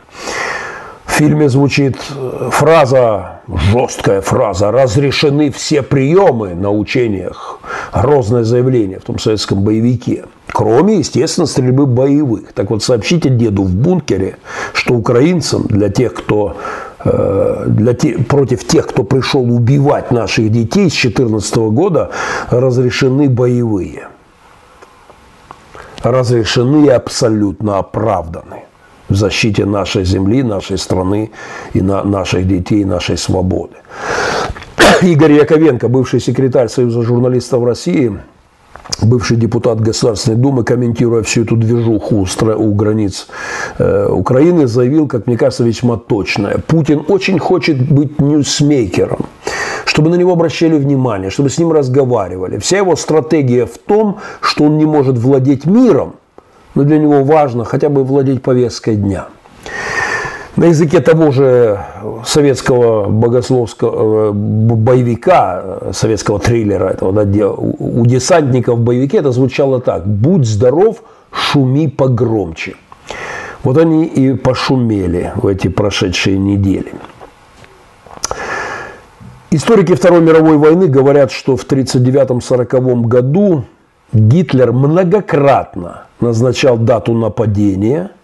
[1.04, 7.60] В фильме звучит э, фраза, жесткая фраза, разрешены все приемы на учениях.
[7.92, 10.24] Грозное заявление в том советском боевике.
[10.48, 12.52] Кроме, естественно, стрельбы боевых.
[12.52, 14.38] Так вот, сообщите деду в бункере,
[14.72, 16.56] что украинцам, для тех, кто
[17.04, 22.10] для те, против тех, кто пришел убивать наших детей с 2014 года,
[22.50, 24.08] разрешены боевые.
[26.02, 28.64] Разрешены и абсолютно оправданы
[29.08, 31.30] в защите нашей земли, нашей страны
[31.72, 33.74] и на наших детей, нашей свободы.
[35.02, 38.18] Игорь Яковенко, бывший секретарь Союза журналистов России,
[39.02, 42.26] бывший депутат Государственной Думы, комментируя всю эту движуху
[42.56, 43.26] у границ
[43.78, 46.58] э, Украины, заявил, как мне кажется, весьма точное.
[46.66, 49.26] Путин очень хочет быть ньюсмейкером,
[49.84, 52.58] чтобы на него обращали внимание, чтобы с ним разговаривали.
[52.58, 56.14] Вся его стратегия в том, что он не может владеть миром,
[56.74, 59.26] но для него важно хотя бы владеть повесткой дня–
[60.56, 61.80] на языке того же
[62.24, 70.06] советского богословского э, боевика, советского триллера, этого, да, у десантников в боевике это звучало так.
[70.06, 72.76] «Будь здоров, шуми погромче».
[73.64, 76.92] Вот они и пошумели в эти прошедшие недели.
[79.50, 83.64] Историки Второй мировой войны говорят, что в 1939-1940 году
[84.12, 88.10] Гитлер многократно назначал дату нападения–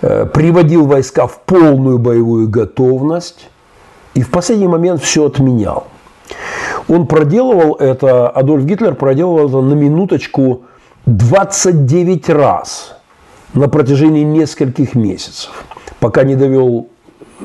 [0.00, 3.48] приводил войска в полную боевую готовность
[4.14, 5.86] и в последний момент все отменял.
[6.88, 10.62] Он проделывал это, Адольф Гитлер проделывал это на минуточку
[11.06, 12.96] 29 раз
[13.54, 15.64] на протяжении нескольких месяцев,
[16.00, 16.88] пока не довел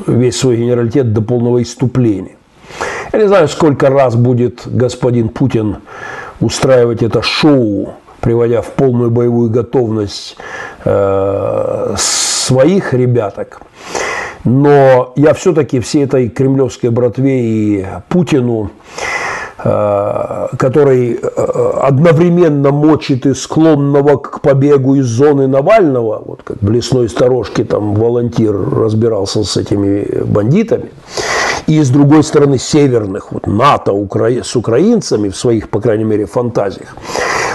[0.07, 2.35] весь свой генералитет до полного иступления.
[3.11, 5.77] Я не знаю, сколько раз будет господин Путин
[6.39, 10.37] устраивать это шоу, приводя в полную боевую готовность
[10.85, 13.61] э, своих ребяток.
[14.45, 18.71] Но я все-таки всей этой кремлевской братве и Путину,
[19.63, 26.71] э, который э, одновременно мочит и склонного к побегу из зоны Навального, вот как в
[26.71, 30.91] лесной сторожке там волонтир разбирался с этими бандитами,
[31.67, 33.93] и с другой стороны северных, вот НАТО
[34.43, 36.95] с украинцами в своих, по крайней мере, фантазиях.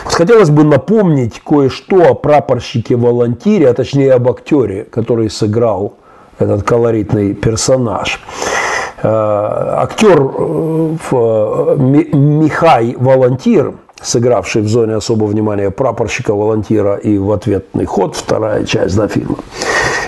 [0.04, 5.94] Вот хотелось бы напомнить кое-что о прапорщике-волонтире, а точнее об актере, который сыграл
[6.38, 8.20] этот колоритный персонаж.
[9.02, 18.16] Э, актер э, Михай Волонтир, сыгравший в зоне особого внимания прапорщика-волонтира и в ответный ход,
[18.16, 19.36] вторая часть да, фильма.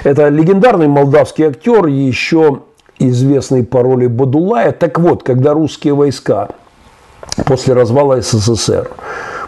[0.04, 2.60] Это легендарный молдавский актер, еще
[3.00, 4.72] известный по роли Бадулая.
[4.72, 6.48] Так вот, когда русские войска
[7.46, 8.90] после развала СССР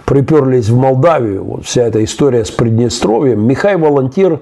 [0.05, 4.41] приперлись в Молдавию, вот вся эта история с Приднестровьем, Михай Волонтир,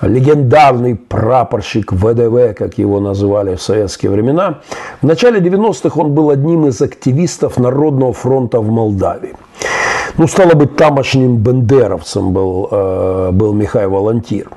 [0.00, 4.60] легендарный прапорщик ВДВ, как его называли в советские времена,
[5.00, 9.34] в начале 90-х он был одним из активистов Народного фронта в Молдавии.
[10.18, 14.50] Ну, стало быть, тамошним бендеровцем был, э, был Михай Волонтир.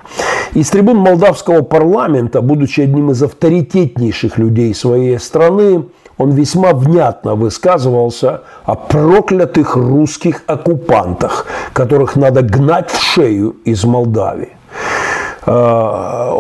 [0.56, 5.84] Из трибун молдавского парламента, будучи одним из авторитетнейших людей своей страны,
[6.18, 14.56] он весьма внятно высказывался о проклятых русских оккупантах, которых надо гнать в шею из Молдавии.
[15.46, 16.34] А,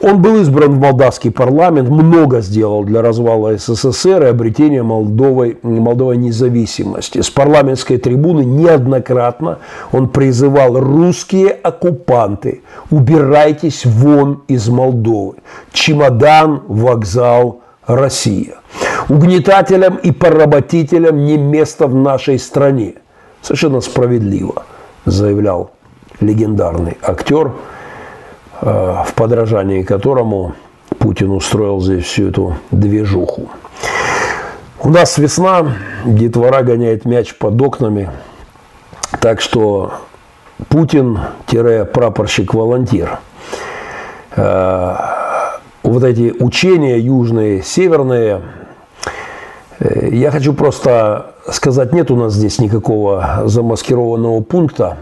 [0.00, 6.16] он был избран в молдавский парламент, много сделал для развала СССР и обретения Молдовой, Молдовой
[6.16, 7.20] независимости.
[7.20, 9.58] С парламентской трибуны неоднократно
[9.92, 15.36] он призывал русские оккупанты, убирайтесь вон из Молдовы.
[15.72, 18.56] Чемодан, вокзал, Россия.
[19.08, 22.94] Угнетателям и поработителям не место в нашей стране.
[23.40, 24.64] Совершенно справедливо,
[25.06, 25.70] заявлял
[26.20, 27.77] легендарный актер– Э,
[28.60, 30.54] в подражании которому
[30.98, 33.48] Путин устроил здесь всю эту движуху.
[34.80, 38.10] У нас весна, детвора гоняет мяч под окнами,
[39.20, 39.94] так что
[40.68, 43.18] Путин-прапорщик-волонтер.
[44.36, 44.94] Э,
[45.82, 48.42] вот эти учения южные, северные,
[49.80, 54.98] э, я хочу просто сказать, нет у нас здесь никакого замаскированного пункта,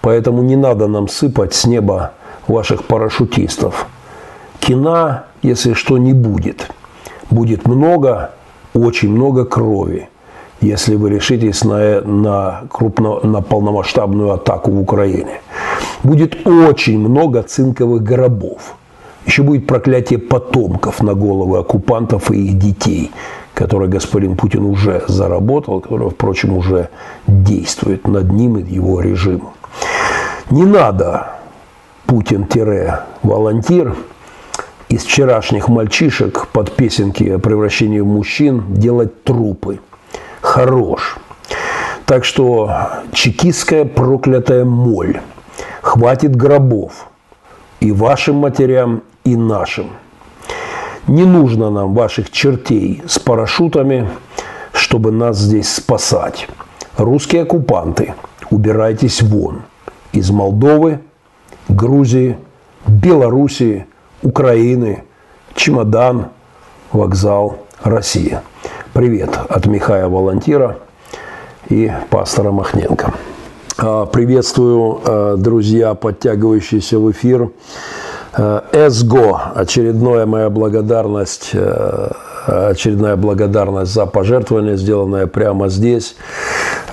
[0.00, 2.12] поэтому не надо нам сыпать с неба
[2.48, 3.86] ваших парашютистов.
[4.60, 6.70] Кино, если что, не будет.
[7.30, 8.30] Будет много,
[8.72, 10.08] очень много крови,
[10.60, 15.40] если вы решитесь на, на, крупно, на полномасштабную атаку в Украине.
[16.02, 18.74] Будет очень много цинковых гробов.
[19.26, 23.10] Еще будет проклятие потомков на головы оккупантов и их детей,
[23.54, 26.90] которое господин Путин уже заработал, которое, впрочем, уже
[27.26, 29.52] действует над ним и его режимом.
[30.50, 31.33] Не надо
[32.06, 33.96] Путин-волонтир
[34.88, 39.80] из вчерашних мальчишек под песенки о превращении в мужчин делать трупы.
[40.40, 41.16] Хорош.
[42.06, 42.70] Так что
[43.12, 45.20] чекистская проклятая моль.
[45.82, 47.08] Хватит гробов.
[47.80, 49.90] И вашим матерям, и нашим.
[51.06, 54.08] Не нужно нам ваших чертей с парашютами,
[54.72, 56.48] чтобы нас здесь спасать.
[56.96, 58.14] Русские оккупанты,
[58.50, 59.62] убирайтесь вон.
[60.12, 61.00] Из Молдовы,
[61.74, 62.38] Грузии,
[62.86, 63.86] Белоруссии,
[64.22, 65.02] Украины,
[65.56, 66.28] чемодан,
[66.92, 68.42] вокзал, Россия.
[68.92, 70.78] Привет от Михая Волонтира
[71.68, 73.12] и пастора Махненко.
[73.76, 77.50] А, приветствую, а, друзья, подтягивающиеся в эфир.
[78.34, 79.52] А, СГО.
[79.56, 81.54] Очередная моя благодарность
[82.46, 86.14] очередная благодарность за пожертвование, сделанное прямо здесь.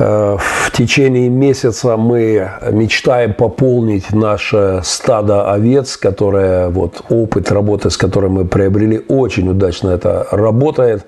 [0.02, 7.98] Э, в течение месяца мы мечтаем пополнить наше стадо овец, которое вот опыт работы, с
[7.98, 11.06] которым мы приобрели, очень удачно это работает.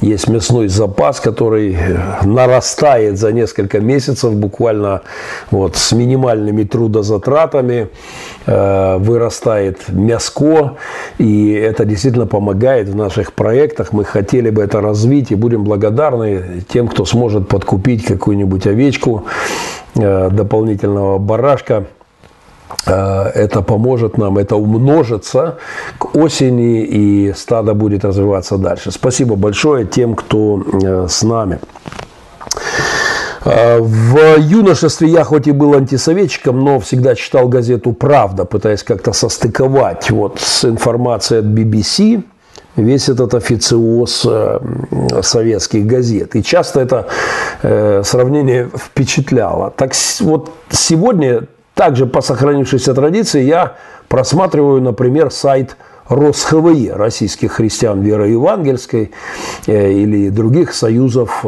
[0.00, 1.76] Есть мясной запас, который
[2.22, 5.02] нарастает за несколько месяцев, буквально
[5.50, 7.88] вот с минимальными трудозатратами.
[8.48, 10.76] Э, вырастает мяско,
[11.18, 13.92] и это действительно помогает в наших проектах.
[13.92, 19.24] Мы хотели бы это развить и будем благодарны тем, кто сможет подкупить какую-нибудь овечку,
[19.94, 21.84] э, дополнительного барашка.
[22.86, 25.56] Э, это поможет нам, это умножится
[25.98, 28.90] к осени, и стадо будет развиваться дальше.
[28.90, 30.62] Спасибо большое тем, кто
[31.08, 31.58] с нами.
[33.44, 40.10] В юношестве я хоть и был антисоветчиком, но всегда читал газету «Правда», пытаясь как-то состыковать
[40.10, 42.22] вот с информацией от BBC
[42.76, 44.58] весь этот официоз э,
[45.22, 46.36] советских газет.
[46.36, 47.06] И часто это
[47.62, 49.72] э, сравнение впечатляло.
[49.76, 53.76] Так вот сегодня, также по сохранившейся традиции, я
[54.08, 55.76] просматриваю, например, сайт
[56.08, 59.10] РосХВЕ, российских христиан веры евангельской
[59.66, 61.44] э, или других союзов,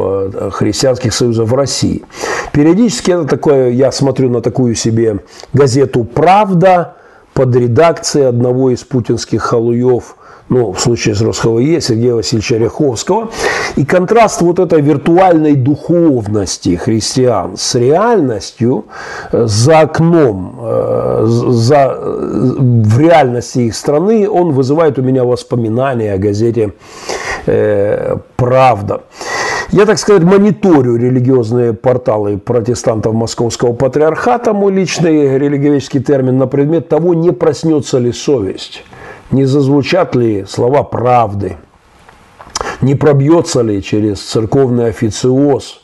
[0.51, 2.03] христианских союзов в России.
[2.51, 5.19] Периодически это такое, я смотрю на такую себе
[5.53, 6.95] газету «Правда»
[7.33, 10.15] под редакцией одного из путинских халуев
[10.49, 13.29] ну, в случае с РосХВЕ, Сергея Васильевича Ряховского.
[13.75, 18.85] И контраст вот этой виртуальной духовности христиан с реальностью
[19.31, 26.13] э, за окном, э, за, э, в реальности их страны, он вызывает у меня воспоминания
[26.13, 26.73] о газете
[28.35, 29.01] «Правда».
[29.71, 36.89] Я, так сказать, мониторю религиозные порталы протестантов Московского патриархата, мой личный религиоведческий термин, на предмет
[36.89, 38.83] того, не проснется ли совесть
[39.31, 41.57] не зазвучат ли слова правды,
[42.81, 45.81] не пробьется ли через церковный официоз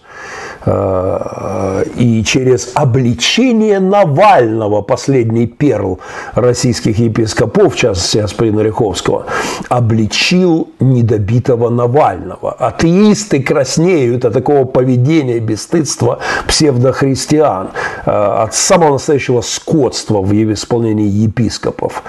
[0.66, 6.00] э, и через обличение Навального, последний перл
[6.34, 9.26] российских епископов, в частности господина Ряховского,
[9.70, 12.54] обличил недобитого Навального.
[12.54, 17.70] Атеисты краснеют от такого поведения, бесстыдства псевдохристиан,
[18.06, 22.04] э, от самого настоящего скотства в исполнении епископов.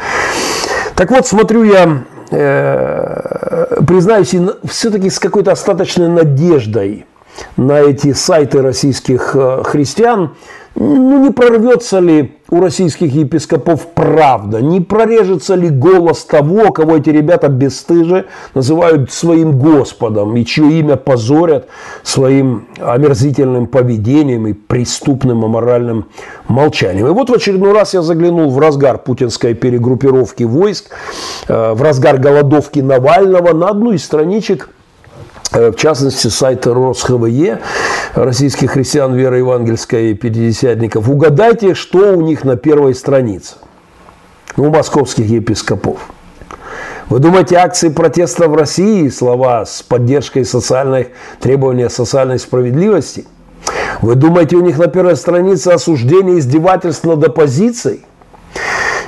[0.97, 4.35] Так вот, смотрю я э, признаюсь,
[4.65, 7.05] все-таки с какой-то остаточной надеждой
[7.59, 10.35] на эти сайты российских э, христиан,
[10.75, 14.61] ну, не прорвется ли у российских епископов правда?
[14.61, 20.97] Не прорежется ли голос того, кого эти ребята бесстыже называют своим Господом и чье имя
[20.97, 21.69] позорят
[22.03, 26.07] своим омерзительным поведением и преступным аморальным
[26.49, 27.09] молчанием?
[27.09, 30.91] И вот в очередной раз я заглянул в разгар путинской перегруппировки войск,
[31.49, 34.69] э, в разгар голодовки Навального на одну из страничек
[35.53, 37.61] в частности, сайт РосХВЕ,
[38.15, 41.09] российских христиан веры евангельской и пятидесятников.
[41.09, 43.55] Угадайте, что у них на первой странице.
[44.57, 45.99] Ну, у московских епископов.
[47.09, 51.09] Вы думаете, акции протеста в России, слова с поддержкой социальных
[51.41, 53.27] требования социальной справедливости?
[54.03, 58.05] Вы думаете, у них на первой странице осуждение издевательств над оппозицией?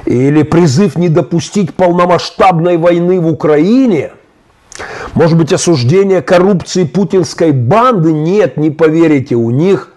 [0.05, 4.13] Или призыв не допустить полномасштабной войны в Украине–
[5.19, 8.13] может быть, осуждение коррупции путинской банды?
[8.13, 9.91] Нет, не поверите, у них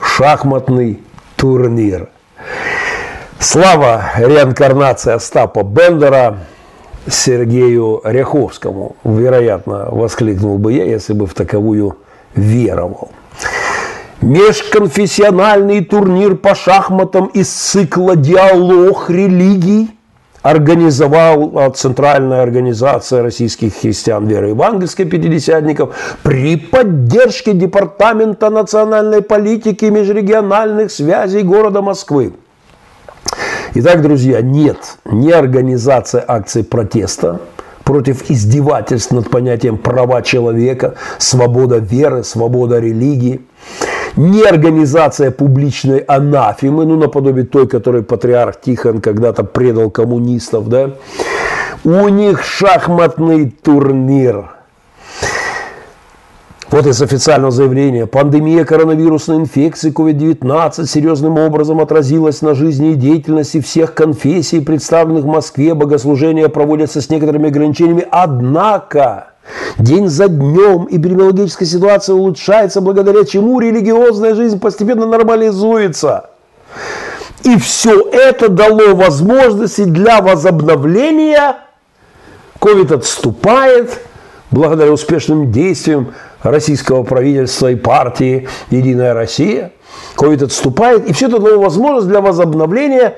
[0.00, 1.02] шахматный
[1.36, 2.08] турнир.
[3.38, 6.38] Слава реинкарнации Остапа Бендера
[7.06, 8.96] Сергею Ряховскому.
[9.04, 11.98] Вероятно, воскликнул бы я, если бы в таковую
[12.34, 13.10] веровал.
[14.22, 19.90] Межконфессиональный турнир по шахматам из цикла «Диалог религий»
[20.42, 30.90] организовала Центральная организация российских христиан веры евангельской пятидесятников при поддержке Департамента национальной политики и межрегиональных
[30.90, 32.34] связей города Москвы.
[33.74, 37.40] Итак, друзья, нет, не организация акций протеста
[37.84, 43.40] против издевательств над понятием права человека, свобода веры, свобода религии–
[44.16, 50.90] не организация публичной анафемы, ну, наподобие той, которой патриарх Тихон когда-то предал коммунистов, да,
[51.84, 54.50] у них шахматный турнир.
[56.70, 58.06] Вот из официального заявления.
[58.06, 65.26] Пандемия коронавирусной инфекции COVID-19 серьезным образом отразилась на жизни и деятельности всех конфессий, представленных в
[65.26, 65.74] Москве.
[65.74, 68.06] Богослужения проводятся с некоторыми ограничениями.
[68.10, 69.31] Однако
[69.78, 76.30] День за днем эпидемиологическая ситуация улучшается, благодаря чему религиозная жизнь постепенно нормализуется.
[77.42, 81.56] И все это дало возможности для возобновления.
[82.60, 84.00] Ковид отступает
[84.52, 89.72] благодаря успешным действиям российского правительства и партии «Единая Россия».
[90.14, 93.16] Ковид отступает, и все это дало возможность для возобновления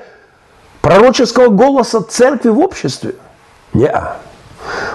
[0.81, 3.15] пророческого голоса церкви в обществе.
[3.73, 4.17] Неа.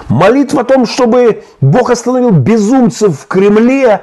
[0.09, 4.01] Молитва о том, чтобы Бог остановил безумцев в Кремле,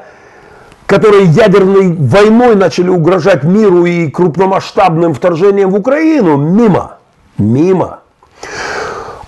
[0.87, 6.99] которые ядерной войной начали угрожать миру и крупномасштабным вторжением в Украину, мимо.
[7.37, 8.01] Мимо.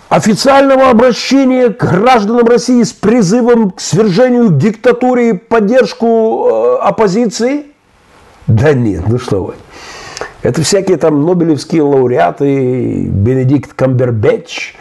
[0.08, 7.66] Официального обращения к гражданам России с призывом к свержению диктатуры и поддержку э, оппозиции?
[8.48, 9.54] Да нет, ну что вы.
[10.42, 14.74] Это всякие там нобелевские лауреаты, Бенедикт Камбербэтч,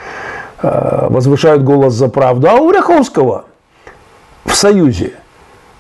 [0.62, 2.50] возвышают голос за правду.
[2.50, 3.46] А у Ряховского
[4.46, 5.14] в Союзе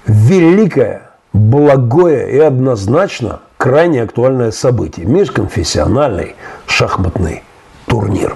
[0.05, 5.05] великое, благое и однозначно крайне актуальное событие.
[5.05, 7.43] Межконфессиональный шахматный
[7.85, 8.35] турнир.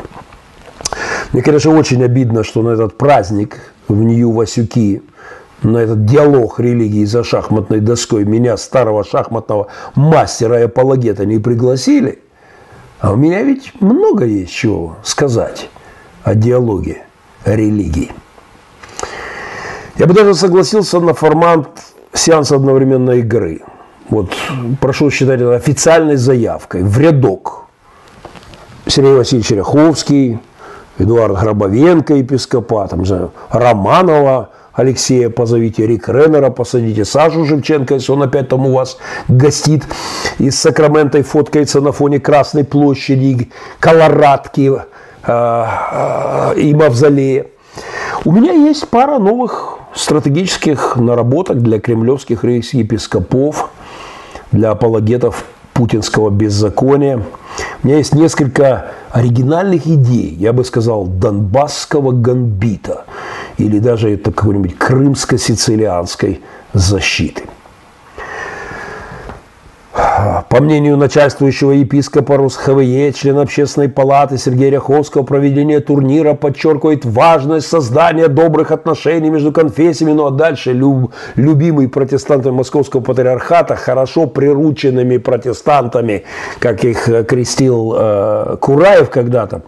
[1.31, 5.01] Мне, конечно, очень обидно, что на этот праздник в Нью-Васюки,
[5.63, 12.19] на этот диалог религии за шахматной доской меня, старого шахматного мастера и апологета, не пригласили.
[12.99, 15.69] А у меня ведь много есть чего сказать
[16.23, 17.03] о диалоге
[17.45, 18.11] религии.
[19.97, 21.67] Я бы даже согласился на формат
[22.13, 23.61] сеанса одновременной игры.
[24.09, 24.33] Вот
[24.81, 27.65] прошу считать это официальной заявкой в рядок.
[28.87, 30.39] Сергей Васильевич Ряховский,
[30.97, 38.23] Эдуард Гробовенко, епископа, там, знаю, Романова, Алексея позовите, Рик Реннера посадите, Сашу Живченко, если он
[38.23, 38.97] опять там у вас
[39.27, 39.85] гостит,
[40.39, 44.71] из Сакрамента и фоткается на фоне Красной площади, Колорадки,
[45.25, 47.47] и мавзолея.
[48.25, 53.69] У меня есть пара новых стратегических наработок для кремлевских епископов,
[54.51, 57.23] для апологетов путинского беззакония.
[57.83, 63.05] У меня есть несколько оригинальных идей, я бы сказал, донбасского гамбита
[63.57, 66.41] или даже это какой-нибудь крымско-сицилианской
[66.73, 67.43] защиты.
[69.93, 78.27] По мнению начальствующего епископа РусХВЕ, член общественной палаты Сергея Ряховского, проведение турнира подчеркивает важность создания
[78.27, 86.23] добрых отношений между конфессиями, ну а дальше люб, любимый протестантами Московского патриархата, хорошо прирученными протестантами,
[86.57, 89.61] как их крестил э, Кураев когда-то,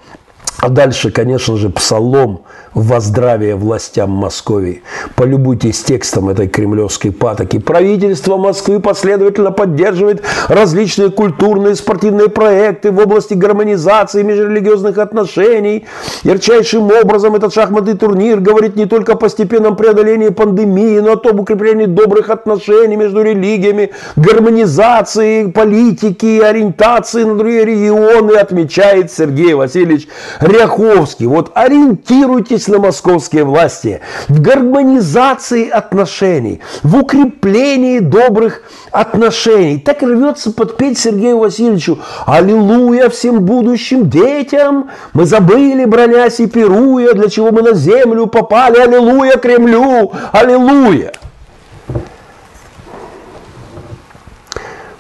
[0.60, 2.42] А дальше, конечно же, псалом
[2.74, 4.84] во здравие властям Московии.
[5.16, 7.60] Полюбуйтесь текстом этой кремлевской патоки.
[7.60, 15.86] Правительство Москвы последовательно поддерживает различные культурные спортивные проекты в области гармонизации межрелигиозных отношений.
[16.24, 21.18] Ярчайшим образом этот шахматный турнир говорит не только о постепенном преодолении пандемии, но и о
[21.18, 30.08] том укреплении добрых отношений между религиями, гармонизации политики, ориентации на другие регионы, отмечает Сергей Васильевич
[30.46, 31.26] Ряховский.
[31.26, 39.80] Вот ориентируйтесь на московские власти в гармонизации отношений, в укреплении добрых отношений.
[39.80, 44.90] Так рвется подпеть Сергею Васильевичу «Аллилуйя всем будущим детям!
[45.14, 48.78] Мы забыли, бронясь и пируя, для чего мы на землю попали!
[48.78, 50.12] Аллилуйя Кремлю!
[50.32, 51.14] Аллилуйя!»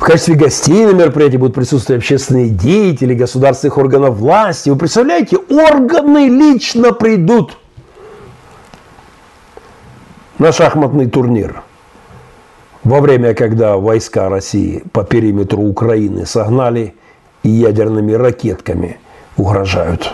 [0.06, 4.70] Качестве гостей на мероприятии будут присутствовать общественные деятели государственных органов власти.
[4.70, 7.58] Вы представляете, органы лично придут
[10.38, 11.64] на шахматный турнир
[12.84, 16.94] во время, когда войска России по периметру Украины согнали
[17.42, 19.00] и ядерными ракетками
[19.38, 20.14] угрожают.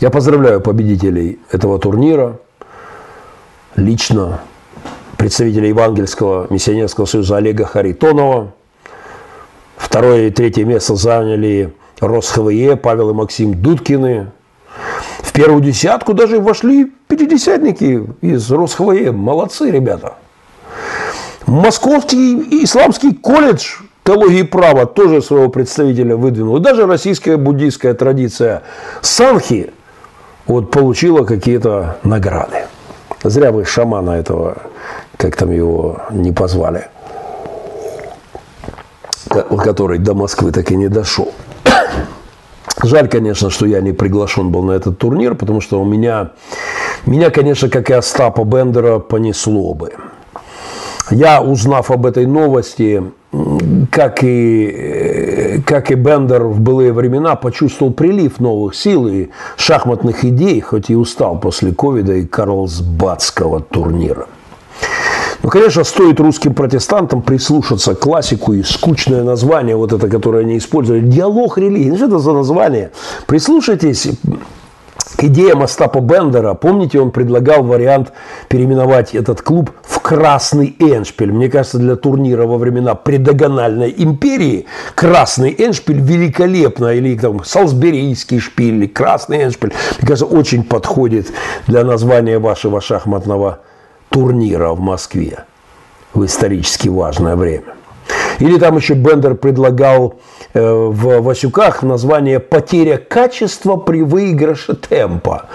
[0.00, 2.36] Я поздравляю победителей этого турнира–
[3.76, 4.40] лично
[5.16, 8.52] представителя Евангельского миссионерского союза Олега Харитонова.
[9.76, 14.30] Второе и третье место заняли РосХВЕ, Павел и Максим Дудкины.
[15.20, 19.12] В первую десятку даже вошли пятидесятники из РосХВЕ.
[19.12, 20.14] Молодцы ребята.
[21.46, 26.58] Московский исламский колледж теологии права тоже своего представителя выдвинул.
[26.58, 28.62] Даже российская буддийская традиция
[29.00, 29.72] Санхи
[30.46, 32.64] вот получила какие-то награды.
[33.24, 34.58] Зря вы шамана этого,
[35.16, 36.88] как там его, не позвали,
[39.30, 41.32] который до Москвы так и не дошел.
[42.82, 46.32] Жаль, конечно, что я не приглашен был на этот турнир, потому что у меня,
[47.06, 49.94] меня, конечно, как и Остапа Бендера, понесло бы.
[51.10, 53.02] Я, узнав об этой новости,
[53.90, 60.60] как и, как и Бендер в былые времена, почувствовал прилив новых сил и шахматных идей,
[60.60, 64.26] хоть и устал после ковида и Карлсбадского турнира.
[65.42, 70.56] Ну, конечно, стоит русским протестантам прислушаться к классику и скучное название, вот это, которое они
[70.56, 71.90] использовали, диалог религии.
[71.90, 72.92] Ну, что это за название?
[73.26, 74.08] Прислушайтесь
[75.16, 76.54] к идеям Остапа Бендера.
[76.54, 78.12] Помните, он предлагал вариант
[78.48, 81.32] переименовать этот клуб в Красный Эншпиль.
[81.32, 88.74] Мне кажется, для турнира во времена предогональной империи Красный Эншпиль великолепно, или там Салсберийский шпиль,
[88.74, 91.28] или Красный Эншпиль, мне кажется, очень подходит
[91.66, 93.60] для названия вашего шахматного
[94.10, 95.44] турнира в Москве
[96.12, 97.74] в исторически важное время.
[98.38, 100.14] Или там еще Бендер предлагал
[100.52, 105.46] э, в Васюках название «Потеря качества при выигрыше темпа».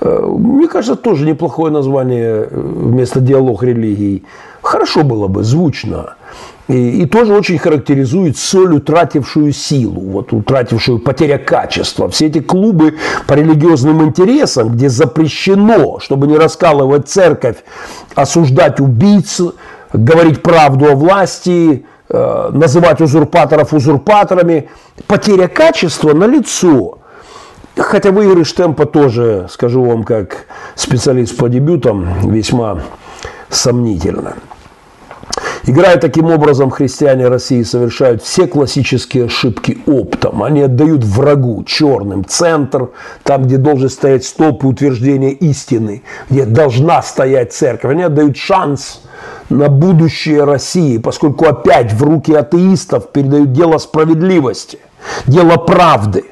[0.00, 4.24] Э, мне кажется, тоже неплохое название э, вместо «Диалог религий».
[4.62, 6.16] Хорошо было бы, звучно.
[6.68, 12.08] И, и тоже очень характеризует соль, утратившую силу, вот утратившую потеря качества.
[12.08, 12.96] Все эти клубы
[13.28, 17.58] по религиозным интересам, где запрещено, чтобы не раскалывать церковь,
[18.16, 19.40] осуждать убийц,
[19.92, 24.68] говорить правду о власти, называть узурпаторов узурпаторами.
[25.06, 26.98] Потеря качества на лицо.
[27.76, 32.80] Хотя выигрыш темпа тоже, скажу вам, как специалист по дебютам, весьма
[33.50, 34.34] сомнительно.
[35.68, 40.44] Играя таким образом, христиане России совершают все классические ошибки оптом.
[40.44, 42.90] Они отдают врагу, черным, центр,
[43.24, 47.90] там, где должен стоять столб и утверждение истины, где должна стоять церковь.
[47.90, 49.02] Они отдают шанс
[49.48, 54.78] на будущее России, поскольку опять в руки атеистов передают дело справедливости,
[55.26, 56.24] дело правды.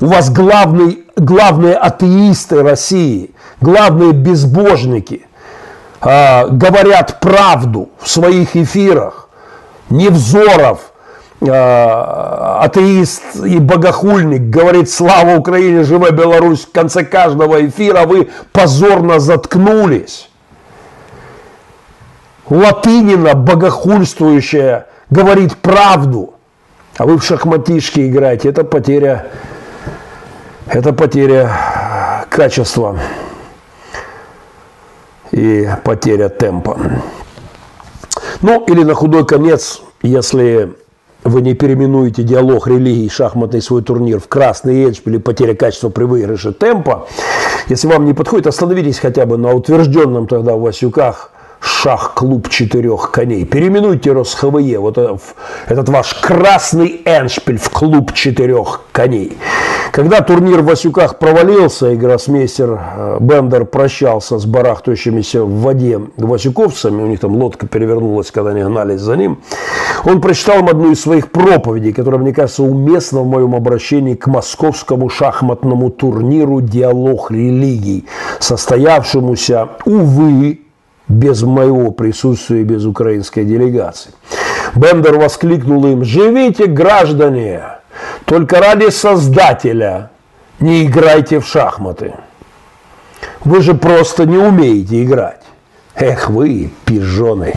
[0.00, 3.30] У вас главный, главные атеисты России,
[3.60, 5.26] главные безбожники
[6.02, 9.28] э, говорят правду в своих эфирах.
[9.90, 10.92] Невзоров,
[11.40, 19.20] э, атеист и богохульник, говорит «Слава Украине, живая Беларусь» в конце каждого эфира, вы позорно
[19.20, 20.28] заткнулись.
[22.50, 26.34] Латынина, богохульствующая, говорит правду,
[26.96, 29.26] а вы в шахматишки играете, это потеря,
[30.66, 31.50] это потеря
[32.28, 32.98] качества
[35.32, 36.78] и потеря темпа.
[38.42, 40.74] Ну, или на худой конец, если
[41.24, 46.04] вы не переименуете диалог религии шахматный свой турнир в красный эдж или потеря качества при
[46.04, 47.08] выигрыше темпа,
[47.68, 51.30] если вам не подходит, остановитесь хотя бы на утвержденном тогда в Васюках
[51.64, 53.44] шах-клуб четырех коней.
[53.44, 59.36] Переименуйте РосХВЕ, вот этот ваш красный эншпиль в клуб четырех коней.
[59.90, 67.02] Когда турнир в Васюках провалился, и гроссмейстер э, Бендер прощался с барахтающимися в воде васюковцами,
[67.02, 69.38] у них там лодка перевернулась, когда они гнались за ним,
[70.04, 74.26] он прочитал им одну из своих проповедей, которая, мне кажется, уместна в моем обращении к
[74.26, 78.04] московскому шахматному турниру «Диалог религий»,
[78.40, 80.63] состоявшемуся, увы,
[81.08, 84.12] без моего присутствия и без украинской делегации.
[84.74, 87.62] Бендер воскликнул им, «Живите, граждане,
[88.24, 90.10] только ради Создателя
[90.60, 92.14] не играйте в шахматы.
[93.44, 95.42] Вы же просто не умеете играть.
[95.94, 97.54] Эх вы, пижоны!»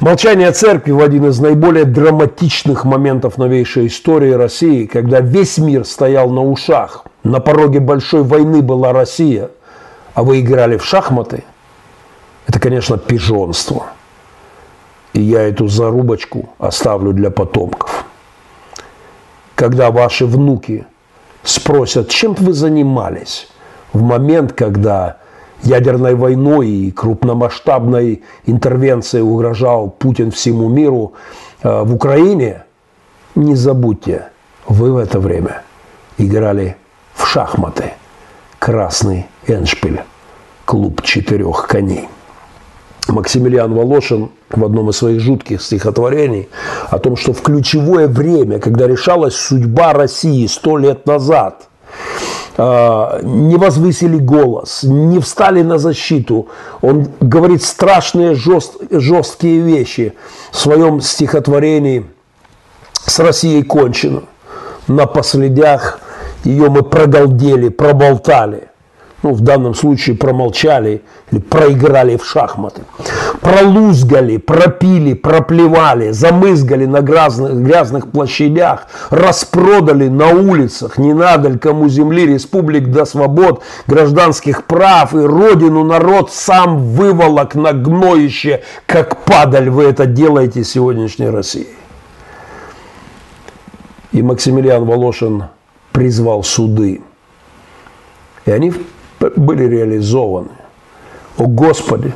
[0.00, 6.28] Молчание церкви в один из наиболее драматичных моментов новейшей истории России, когда весь мир стоял
[6.30, 9.50] на ушах, на пороге большой войны была Россия,
[10.14, 11.44] а вы играли в шахматы–
[12.46, 13.86] это, конечно, пижонство.
[15.12, 18.04] И я эту зарубочку оставлю для потомков.
[19.54, 20.86] Когда ваши внуки
[21.44, 23.48] спросят, чем вы занимались
[23.92, 25.18] в момент, когда
[25.62, 31.12] ядерной войной и крупномасштабной интервенцией угрожал Путин всему миру
[31.62, 32.64] э, в Украине,
[33.34, 34.28] не забудьте,
[34.66, 35.62] вы в это время
[36.18, 36.76] играли
[37.14, 37.92] в шахматы.
[38.58, 40.02] Красный Эншпиль,
[40.64, 42.08] клуб четырех коней.
[43.08, 46.48] Максимилиан Волошин в одном из своих жутких стихотворений
[46.90, 51.68] о том, что в ключевое время, когда решалась судьба России сто лет назад,
[52.56, 56.48] а, не возвысили голос, не встали на защиту.
[56.80, 60.12] Он говорит страшные жест, жесткие вещи
[60.52, 62.06] в своем стихотворении
[62.92, 64.22] «С Россией кончено».
[64.86, 66.00] На последях
[66.44, 68.68] ее мы прогалдели, проболтали–
[69.22, 72.82] ну, в данном случае промолчали или проиграли в шахматы.
[73.40, 82.26] Пролузгали, пропили, проплевали, замызгали на грязных, грязных площадях, распродали на улицах, не надо кому земли,
[82.26, 89.84] республик до свобод, гражданских прав и родину народ сам выволок на гноище, как падаль вы
[89.84, 91.68] это делаете сегодняшней России.
[94.10, 95.44] И Максимилиан Волошин
[95.92, 97.02] призвал суды.
[98.44, 98.72] И они
[99.30, 100.50] были реализованы.
[101.38, 102.12] О Господи,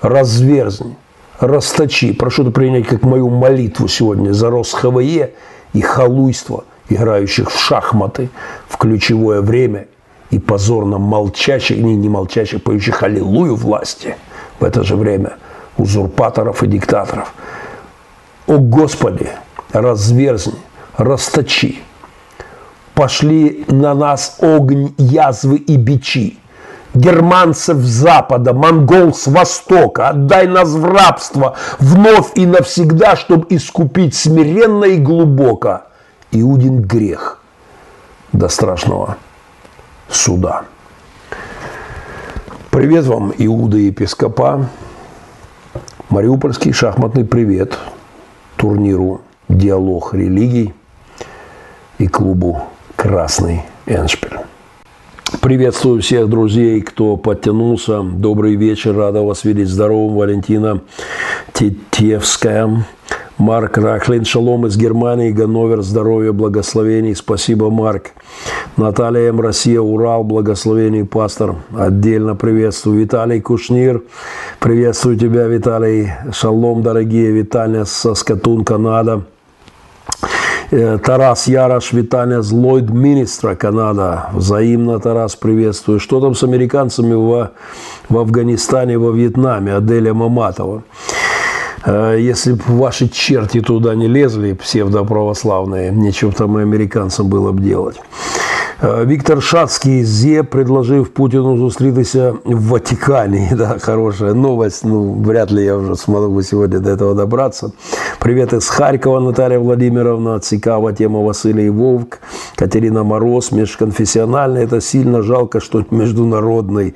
[0.00, 0.96] разверзни,
[1.38, 2.12] расточи.
[2.12, 5.32] Прошу ты принять как мою молитву сегодня за РосХВЕ
[5.72, 8.28] и халуйство играющих в шахматы
[8.68, 9.86] в ключевое время
[10.30, 14.16] и позорно молчащих, не, не молчащих, поющих аллилуйю власти
[14.58, 15.34] в это же время
[15.76, 17.32] узурпаторов и диктаторов.
[18.46, 19.28] О Господи,
[19.72, 20.58] разверзни,
[20.96, 21.78] расточи,
[22.94, 26.39] пошли на нас огонь, язвы и бичи
[26.94, 34.14] германцев с запада, монгол с востока, отдай нас в рабство вновь и навсегда, чтобы искупить
[34.14, 35.82] смиренно и глубоко
[36.32, 37.40] Иудин грех
[38.32, 39.16] до страшного
[40.08, 40.62] суда.
[42.70, 44.68] Привет вам, Иуда Епископа.
[46.08, 47.78] Мариупольский шахматный привет
[48.56, 50.74] турниру «Диалог религий»
[51.98, 52.62] и клубу
[52.96, 54.49] «Красный Эншпиль».
[55.38, 58.02] Приветствую всех друзей, кто подтянулся.
[58.02, 60.16] Добрый вечер, рада вас видеть здоровым.
[60.16, 60.82] Валентина
[61.54, 62.84] Тетевская,
[63.38, 67.14] Марк Рахлин, шалом из Германии, Ганновер, здоровья, благословений.
[67.14, 68.10] Спасибо, Марк.
[68.76, 69.40] Наталья М.
[69.40, 71.56] Россия, Урал, благословений, пастор.
[71.74, 72.98] Отдельно приветствую.
[72.98, 74.02] Виталий Кушнир,
[74.58, 76.10] приветствую тебя, Виталий.
[76.32, 77.30] Шалом, дорогие.
[77.30, 79.22] Виталий Саскатун, Канада.
[80.72, 84.30] Э, Тарас Ярош, витание Ллойд Министра, Канада.
[84.32, 85.98] Взаимно, Тарас, приветствую.
[85.98, 87.50] Что там с американцами в,
[88.08, 89.74] в Афганистане, во Вьетнаме?
[89.74, 90.84] Аделя Маматова.
[91.84, 97.62] Э, если бы ваши черти туда не лезли, псевдоправославные, нечего там и американцам было бы
[97.62, 97.96] делать.
[98.82, 103.52] Э, Виктор Шацкий зе предложив Путину зустрітися в Ватикане.
[103.56, 104.84] Да, хорошая новость.
[104.84, 107.72] Ну, вряд ли я уже смогу сегодня до этого добраться.
[108.18, 110.38] Привет из Харькова, Наталья Владимировна.
[110.38, 112.18] Цикава тема Василий Вовк.
[112.56, 113.52] Катерина Мороз.
[113.52, 114.64] Межконфессиональный.
[114.64, 116.94] Это сильно жалко, что международный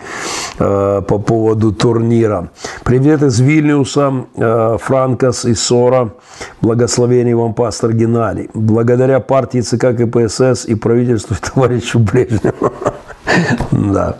[0.58, 2.48] э, по поводу турнира.
[2.84, 4.12] Привет из Вильнюса.
[4.36, 6.08] Э, Франкос и Сора.
[6.62, 8.48] Благословение вам, пастор Геннадий.
[8.54, 11.36] Благодаря партии ЦК КПСС и правительству
[11.74, 12.72] товарищу Брежневу.
[13.72, 14.16] Да.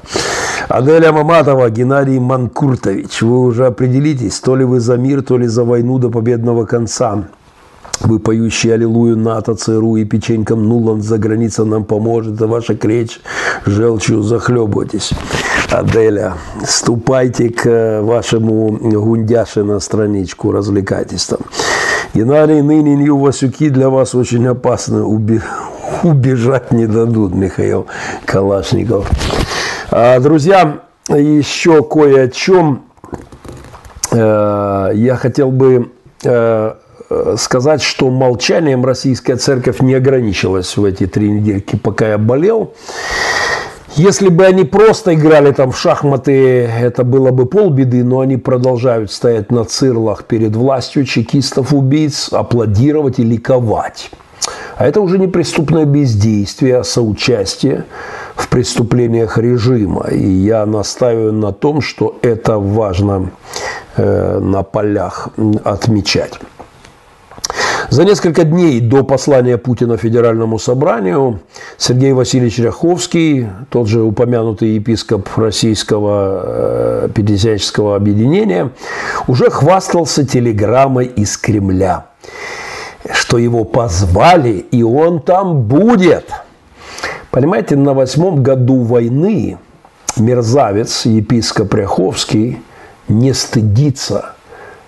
[0.69, 5.63] Аделя Маматова, Геннадий Манкуртович, вы уже определитесь, то ли вы за мир, то ли за
[5.63, 7.25] войну до победного конца.
[8.01, 13.21] Вы поющие аллилуйю НАТО, ЦРУ и печенькам Нуланд за границей нам поможет, это ваша кречь,
[13.67, 15.13] желчью захлебывайтесь.
[15.71, 16.35] Аделя,
[16.67, 21.41] ступайте к вашему Гундяше на страничку, развлекайтесь там.
[22.15, 25.41] Геннадий, ныне Нью Васюки для вас очень опасны, уби...
[26.03, 27.87] убежать не дадут, Михаил
[28.25, 29.11] Калашников.
[29.91, 32.85] А, друзья, еще кое о чем
[34.11, 35.93] э, я хотел бы
[36.25, 36.75] э,
[37.37, 42.75] сказать, что молчанием российская церковь не ограничилась в эти три недельки, пока я болел.
[43.97, 49.13] Если бы они просто играли там в шахматы, это было бы полбеды, но они продолжают
[49.13, 54.11] стоять на цирлах перед властью чекистов-убийц, аплодировать и ликовать.
[54.77, 57.85] А это уже не преступное бездействие, а соучастие
[58.35, 60.09] в преступлениях режима.
[60.11, 63.31] И я настаиваю на том, что это важно
[63.97, 65.29] э, на полях
[65.65, 66.41] отмечать.
[67.91, 71.41] За несколько дней до послания Путина Федеральному собранию
[71.77, 78.71] Сергей Васильевич Ряховский, тот же упомянутый епископ Российского э, Пятидесятнического объединения,
[79.29, 82.07] уже хвастался телеграммой из Кремля,
[83.13, 86.31] что его позвали, и он там будет.
[87.31, 89.59] Понимаете, на восьмом году войны
[90.17, 92.63] мерзавец, епископ Ряховский,
[93.09, 94.33] не стыдится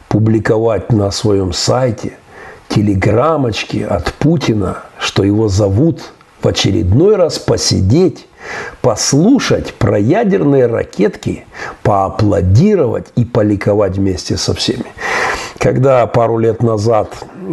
[0.09, 2.13] публиковать на своем сайте–
[2.69, 6.13] телеграммочки от Путина, что его зовут
[6.43, 8.27] в очередной раз посидеть,
[8.81, 11.45] послушать про ядерные ракетки,
[11.83, 14.87] поаплодировать и поликовать вместе со всеми.
[15.59, 17.09] Когда пару лет назад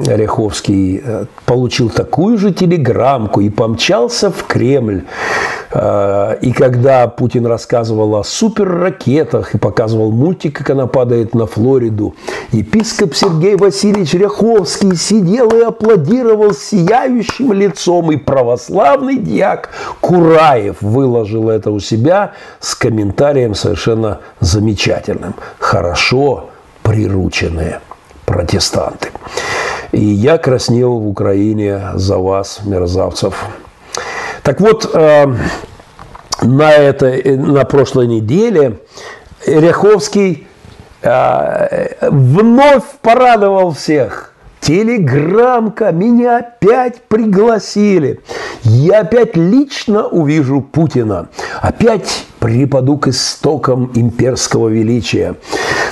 [0.07, 5.03] Ореховский э, получил такую же телеграммку и помчался в Кремль.
[5.71, 12.15] Э, и когда Путин рассказывал о суперракетах и показывал мультик, как она падает на Флориду,
[12.51, 19.69] епископ Сергей Васильевич Ряховский сидел и аплодировал сияющим лицом, и православный дьяк
[20.01, 25.35] Кураев выложил это у себя с комментарием совершенно замечательным.
[25.59, 26.49] Хорошо
[26.83, 27.79] прирученные
[28.25, 29.09] протестанты.
[29.93, 33.45] И я краснел в Украине за вас, мерзавцев.
[34.43, 35.25] Так вот, э,
[36.41, 38.79] на, это, на прошлой неделе
[39.45, 40.47] Ряховский
[41.01, 44.31] э, вновь порадовал всех–
[44.63, 48.21] Телеграмка, меня опять пригласили.
[48.63, 51.27] Я опять лично увижу Путина.
[51.61, 55.35] Опять припаду к истокам имперского величия.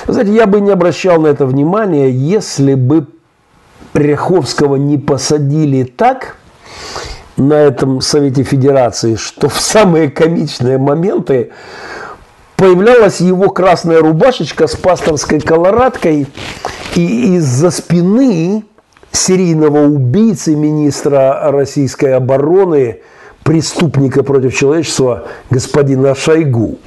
[0.06, 3.08] знаете, я бы не обращал на это внимания, если бы
[3.92, 6.36] Пряховского не посадили так
[7.36, 11.50] на этом Совете Федерации, что в самые комичные моменты
[12.56, 16.26] появлялась его красная рубашечка с пасторской колорадкой,
[16.94, 18.64] и из-за спины
[19.10, 23.00] серийного убийцы министра российской обороны,
[23.42, 26.78] преступника против человечества господина Шойгу.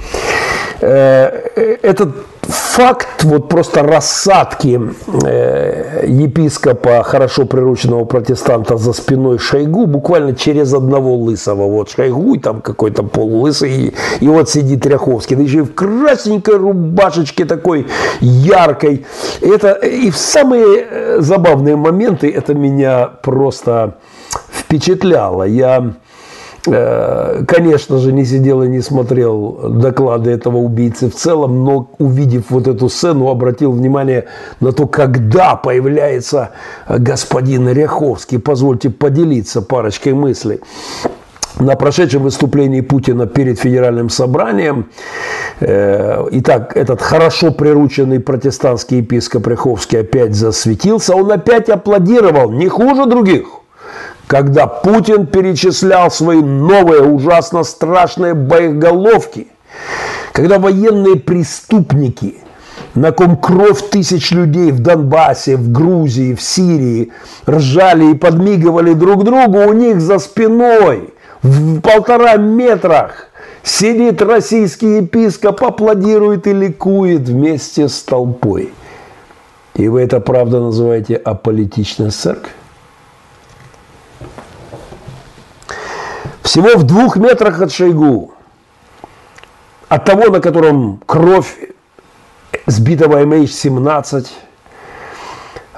[0.80, 2.16] Э, э, этот
[2.48, 4.80] факт вот просто рассадки
[5.24, 12.38] э, епископа, хорошо прирученного протестанта за спиной Шойгу, буквально через одного лысого, вот Шойгу, и
[12.38, 17.86] там какой-то полулысый, и, вот сидит Ряховский, да еще и в красненькой рубашечке такой
[18.20, 19.06] яркой.
[19.40, 23.96] Это, и в самые забавные моменты это меня просто
[24.52, 25.44] впечатляло.
[25.44, 26.05] Я Э,
[26.66, 32.66] конечно же, не сидел и не смотрел доклады этого убийцы в целом, но увидев вот
[32.66, 34.26] эту сцену, обратил внимание
[34.60, 36.50] на то, когда появляется
[36.88, 38.38] господин Ряховский.
[38.38, 40.60] Позвольте поделиться парочкой мыслей.
[41.58, 44.90] На прошедшем выступлении Путина перед федеральным собранием,
[45.60, 53.06] э, итак, этот хорошо прирученный протестантский епископ Ряховский опять засветился, он опять аплодировал, не хуже
[53.06, 53.46] других–
[54.26, 59.48] когда Путин перечислял свои новые ужасно страшные боеголовки,
[60.32, 62.38] когда военные преступники,
[62.94, 67.12] на ком кровь тысяч людей в Донбассе, в Грузии, в Сирии,
[67.48, 71.10] ржали и подмигивали друг другу, у них за спиной
[71.42, 73.28] в полтора метрах
[73.62, 78.72] сидит российский епископ, аплодирует и ликует вместе с толпой.
[79.74, 82.50] И вы это правда называете аполитичность церкви?
[86.56, 88.32] Всего в двух метрах от Шойгу,
[89.90, 91.54] от того, на котором кровь
[92.64, 94.26] сбитого MH17,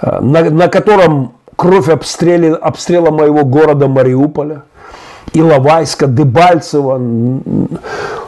[0.02, 4.62] э, на, на котором кровь обстреле, обстрела моего города Мариуполя,
[5.32, 7.00] Иловайска, Дебальцева,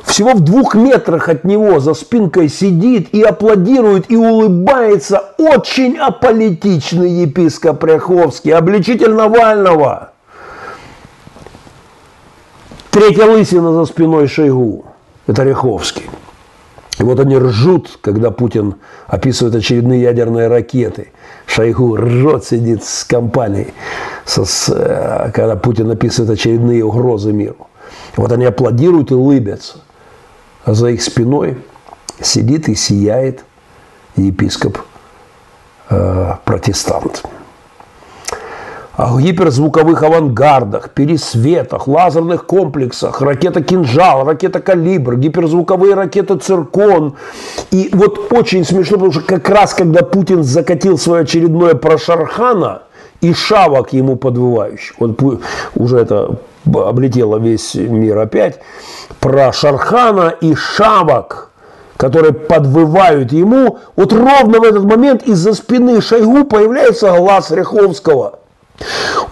[0.03, 7.11] всего в двух метрах от него за спинкой сидит и аплодирует и улыбается очень аполитичный
[7.11, 10.09] епископ Ряховский, обличитель Навального–
[12.91, 14.85] Третья лысина за спиной Шойгу.
[15.29, 16.11] Это Ряховский.
[16.99, 18.75] И вот они ржут, когда Путин
[19.07, 21.13] описывает очередные ядерные ракеты.
[21.47, 23.75] Шойгу ржет, сидит с компанией,
[24.25, 27.69] со, с, э, когда Путин описывает очередные угрозы миру.
[28.17, 29.79] Вот они аплодируют и улыбятся.
[30.65, 31.59] А за их спиной
[32.21, 33.45] сидит и сияет
[34.17, 34.79] епископ
[35.91, 37.23] э, протестант
[39.09, 47.15] гиперзвуковых авангардах, пересветах, лазерных комплексах, ракета «Кинжал», ракета «Калибр», гиперзвуковые ракеты «Циркон».
[47.71, 52.83] И вот очень смешно, потому что как раз когда Путин закатил свое очередное про Шархана
[53.21, 55.17] и шавок ему подвывающий, он
[55.75, 56.37] уже это
[56.67, 58.59] облетело весь мир опять,
[59.19, 61.47] про Шархана и шавок–
[61.97, 68.39] которые подвывают ему, вот ровно в этот момент из-за спины Шойгу появляется глаз Ряховского–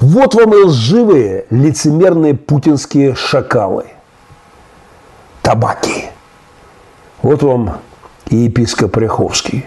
[0.00, 3.86] вот вам и лживые, лицемерные путинские шакалы.
[5.42, 6.10] Табаки.
[7.22, 7.78] Вот вам
[8.28, 9.66] и епископ Ряховский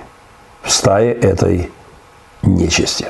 [0.61, 1.71] в стае этой
[2.43, 3.07] нечисти.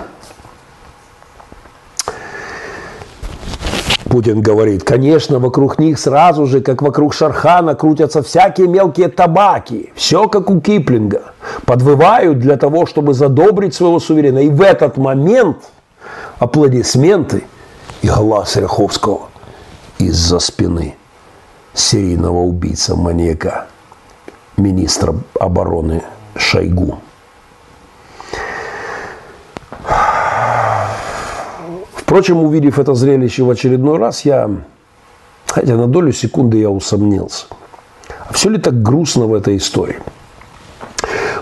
[4.06, 9.94] Путин говорит, конечно, вокруг них сразу же, как вокруг Шархана, крутятся всякие мелкие табаки.
[9.96, 11.34] Все как у Киплинга.
[11.66, 14.40] Подвывают для того, чтобы задобрить своего суверена.
[14.40, 15.58] И в этот момент–
[16.42, 17.44] аплодисменты
[18.02, 19.30] и глаз Ряховского
[20.00, 20.96] из-за спины
[21.76, 23.68] серийного убийца-маньяка,
[24.58, 26.02] министра обороны
[26.36, 26.98] Шойгу.
[31.94, 34.50] Впрочем, увидев это зрелище в очередной раз, я,
[35.46, 37.46] хотя на долю секунды я усомнился.
[38.28, 40.00] А все ли так грустно в этой истории?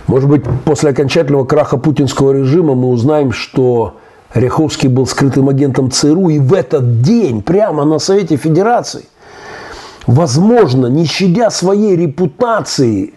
[0.08, 3.96] Может быть, после окончательного краха путинского режима мы узнаем, что
[4.34, 9.06] Ряховский был скрытым агентом ЦРУ, и в этот день прямо на Совете Федерации,
[10.06, 13.14] возможно, не щадя своей репутации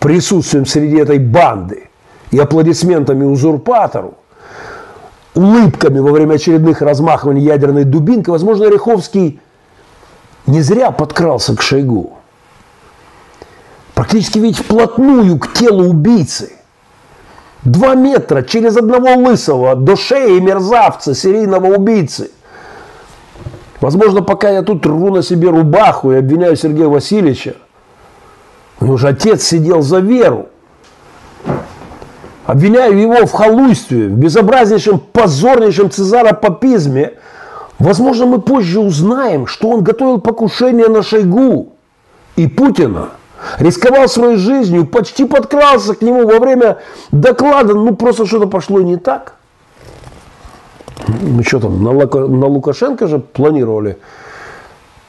[0.00, 1.88] присутствием среди этой банды
[2.30, 4.14] и аплодисментами узурпатору,
[5.34, 9.40] улыбками во время очередных размахиваний ядерной дубинкой, возможно, Ряховский
[10.46, 12.18] не зря подкрался к Шойгу.
[13.94, 16.52] Практически ведь вплотную к телу убийцы–
[17.64, 22.30] Два метра через одного лысого до шеи мерзавца, серийного убийцы.
[23.80, 27.54] Возможно, пока я тут рву на себе рубаху и обвиняю Сергея Васильевича,
[28.80, 30.48] у него же отец сидел за веру.
[32.44, 37.14] Обвиняю его в халуйстве, в безобразнейшем, позорнейшем цезаропапизме.
[37.78, 41.72] Возможно, мы позже узнаем, что он готовил покушение на Шойгу
[42.36, 43.08] и Путина–
[43.58, 46.78] рисковал своей жизнью, почти подкрался к нему во время
[47.12, 49.34] доклада, ну просто что-то пошло не так.
[51.06, 53.98] Ну что там, на, Лукашенко же планировали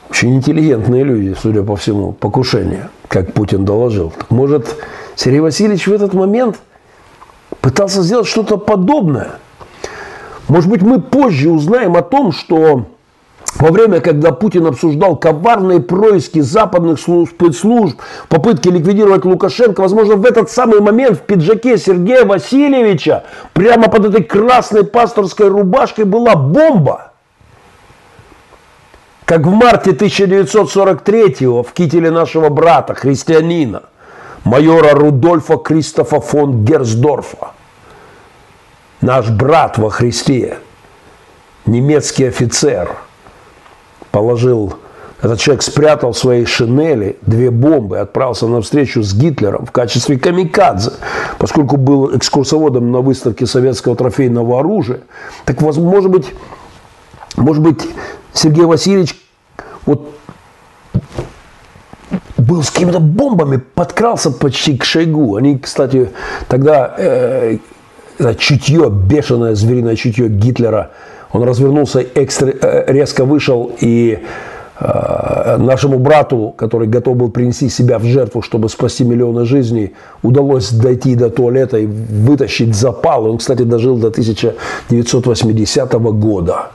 [0.09, 4.11] очень интеллигентные люди, судя по всему, покушение, как Путин доложил.
[4.17, 4.67] Так может,
[5.15, 6.57] Сергей Васильевич в этот момент
[7.61, 9.31] пытался сделать что-то подобное?
[10.47, 12.85] Может быть, мы позже узнаем о том, что
[13.55, 17.97] во время, когда Путин обсуждал коварные происки западных спецслужб,
[18.27, 24.23] попытки ликвидировать Лукашенко, возможно, в этот самый момент в пиджаке Сергея Васильевича прямо под этой
[24.23, 27.13] красной пасторской рубашкой была бомба.
[29.23, 33.83] Как в марте 1943 в кителе нашего брата, христианина,
[34.43, 37.51] майора Рудольфа Кристофа фон Герсдорфа.
[38.99, 40.57] Наш брат во Христе,
[41.65, 42.97] немецкий офицер–
[44.15, 44.75] положил,
[45.21, 50.17] этот человек спрятал в своей шинели две бомбы, отправился на встречу с Гитлером в качестве
[50.17, 50.91] камикадзе,
[51.37, 55.01] поскольку был экскурсоводом на выставке советского трофейного оружия.
[55.43, 56.27] Так, может быть,
[57.35, 57.81] может быть,
[58.31, 59.19] Сергей Васильевич
[59.85, 60.15] вот
[62.37, 65.35] был с какими-то бомбами, подкрался почти к Шойгу.
[65.35, 66.11] Они, кстати,
[66.47, 67.57] тогда э,
[68.37, 70.91] чутье, бешеное звериное чутье Гитлера–
[71.35, 74.19] он развернулся, экстра, э, резко вышел и
[74.79, 80.71] э, нашему брату, который готов был принести себя в жертву, чтобы спасти миллионы жизней, удалось
[80.71, 83.25] дойти до туалета и вытащить запал.
[83.25, 86.71] Он, кстати, дожил до 1980 года.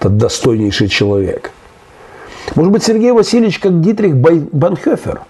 [0.00, 1.52] Это достойнейший человек.
[2.56, 5.20] Может быть, Сергей Васильевич, как Дитрих Банхёфер–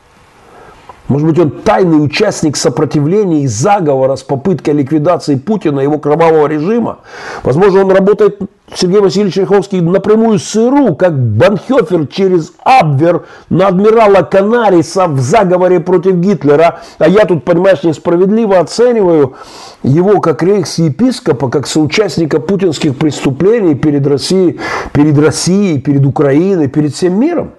[1.11, 6.46] может быть, он тайный участник сопротивления и заговора с попыткой ликвидации Путина и его кровавого
[6.46, 7.00] режима.
[7.42, 8.38] Возможно, он работает,
[8.72, 15.80] Сергей Васильевич Чайковский, напрямую с ЦРУ, как Банхёфер через Абвер на адмирала Канариса в заговоре
[15.80, 16.78] против Гитлера.
[16.98, 19.34] А я тут, понимаешь, несправедливо оцениваю
[19.82, 24.61] его как рейхс-епископа, как соучастника путинских преступлений перед Россией,
[24.92, 27.50] перед Россией, перед Украиной, перед всем миром.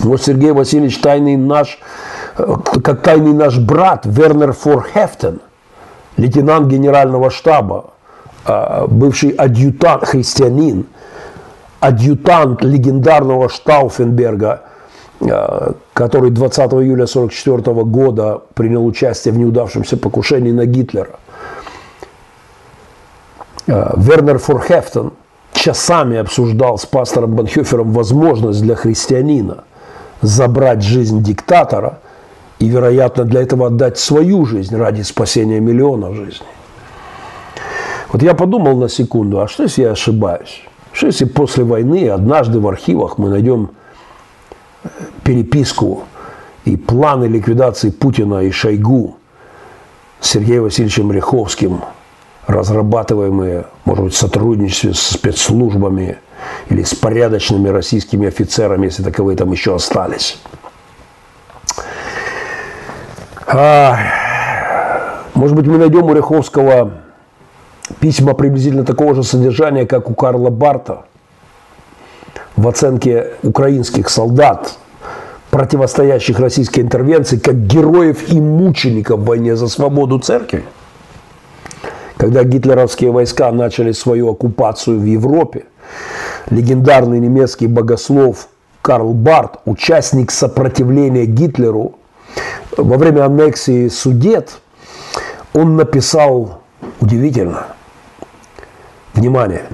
[0.00, 1.78] Вот Сергей Васильевич Тайный наш
[2.36, 5.40] как тайный наш брат Вернер Форхефтен,
[6.16, 7.92] лейтенант генерального штаба,
[8.44, 10.86] а, бывший адъютант, христианин,
[11.80, 14.62] адъютант легендарного Штауфенберга,
[15.20, 21.18] а, который 20 июля 1944 года принял участие в неудавшемся покушении на Гитлера.
[23.66, 25.12] Вернер Форхефтен
[25.52, 29.64] часами обсуждал с пастором Банхёфером возможность для христианина
[30.20, 32.00] забрать жизнь диктатора
[32.64, 36.46] и, вероятно, для этого отдать свою жизнь ради спасения миллионов жизней.
[38.10, 40.62] Вот я подумал на секунду, а что если я ошибаюсь?
[40.92, 43.70] Что если после войны однажды в архивах мы найдем
[44.82, 44.88] э,
[45.24, 46.04] переписку
[46.64, 49.16] и планы ликвидации Путина и Шойгу
[50.20, 51.82] с Сергеем Васильевичем Ряховским,
[52.46, 56.16] разрабатываемые, может быть, в сотрудничестве с спецслужбами
[56.70, 60.38] или с порядочными российскими офицерами, если таковые там еще остались.
[63.46, 63.98] А,
[65.34, 66.92] может быть, мы найдем у Ряховского
[68.00, 71.04] письма приблизительно такого же содержания, как у Карла Барта
[72.56, 74.74] в оценке украинских солдат,
[75.50, 80.64] противостоящих российской интервенции, как героев и мучеников в войне за свободу церкви.
[82.16, 85.64] Когда гитлеровские войска начали свою оккупацию в Европе,
[86.48, 88.48] легендарный немецкий богослов
[88.82, 91.96] Карл Барт, участник сопротивления Гитлеру
[92.76, 94.58] во время аннексии Судет,
[95.52, 96.62] он написал
[97.00, 97.66] удивительно,
[99.14, 99.66] Внимание!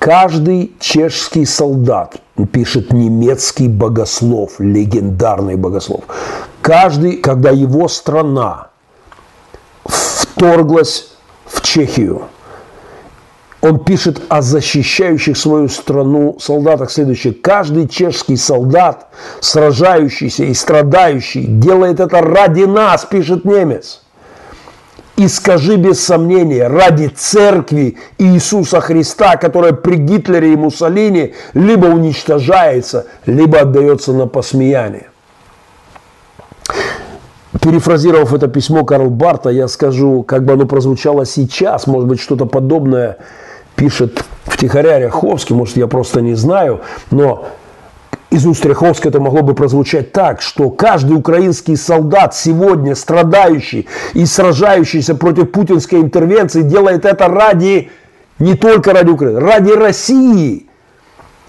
[0.00, 2.16] Каждый чешский солдат,
[2.52, 6.02] пишет немецкий богослов, легендарный богослов,
[6.60, 8.70] каждый, когда его страна
[9.84, 11.12] вторглась
[11.46, 12.22] в Чехию,
[13.62, 17.32] он пишет о защищающих свою страну солдатах следующее.
[17.32, 19.06] Каждый чешский солдат,
[19.40, 24.02] сражающийся и страдающий, делает это ради нас, пишет немец
[25.16, 33.06] и скажи без сомнения, ради церкви Иисуса Христа, которая при Гитлере и Муссолини либо уничтожается,
[33.26, 35.10] либо отдается на посмеяние.
[37.60, 42.46] Перефразировав это письмо Карл Барта, я скажу, как бы оно прозвучало сейчас, может быть, что-то
[42.46, 43.18] подобное
[43.76, 47.46] пишет втихаря Ряховский, может, я просто не знаю, но
[48.30, 54.24] из уст Ряховска это могло бы прозвучать так, что каждый украинский солдат сегодня страдающий и
[54.24, 57.90] сражающийся против путинской интервенции делает это ради,
[58.38, 60.66] не только ради Украины, ради России,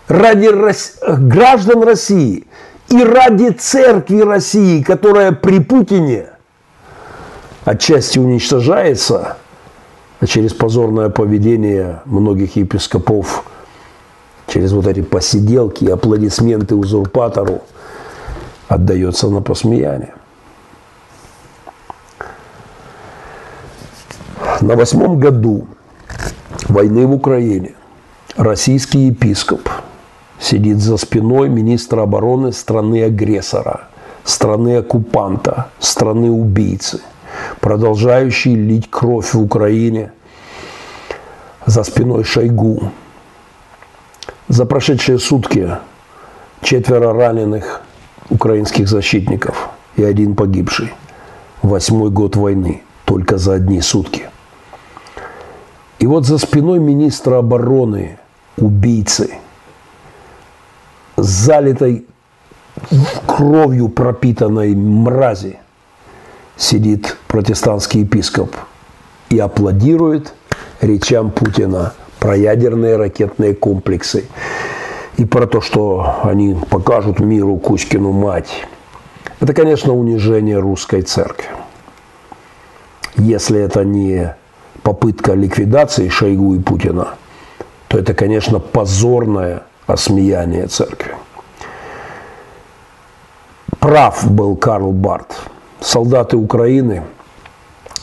[0.09, 0.97] ради Рос...
[1.01, 2.47] граждан России
[2.89, 6.25] и ради церкви России, которая при Путине
[7.63, 9.37] отчасти уничтожается,
[10.27, 13.43] через позорное поведение многих епископов–
[14.47, 17.61] через вот эти посиделки аплодисменты узурпатору
[18.67, 20.13] отдается на посмеяние.
[24.61, 25.67] На восьмом году
[26.69, 27.73] войны в Украине
[28.37, 29.67] российский епископ
[30.39, 33.87] сидит за спиной министра обороны страны-агрессора,
[34.23, 37.01] страны-оккупанта, страны-убийцы,
[37.59, 40.11] продолжающий лить кровь в Украине
[41.65, 42.91] за спиной Шойгу,
[44.47, 45.77] за прошедшие сутки
[46.61, 47.81] четверо раненых
[48.29, 50.93] украинских защитников и один погибший.
[51.61, 54.29] Восьмой год войны, только за одни сутки.
[55.99, 58.19] И вот за спиной министра обороны
[58.57, 59.35] убийцы,
[61.15, 62.05] залитой
[63.25, 65.59] кровью пропитанной мрази,
[66.57, 68.55] сидит протестантский епископ
[69.29, 70.33] и аплодирует
[70.81, 74.23] речам Путина– про ядерные ракетные комплексы
[75.17, 78.65] и про то, что они покажут миру Кузькину мать.
[79.41, 81.49] Это, конечно, унижение русской церкви.
[83.17, 84.37] Если это не
[84.83, 87.15] попытка ликвидации Шойгу и Путина,
[87.89, 91.15] то это, конечно, позорное осмеяние церкви.
[93.81, 95.35] Прав был Карл Барт.
[95.81, 97.03] Солдаты Украины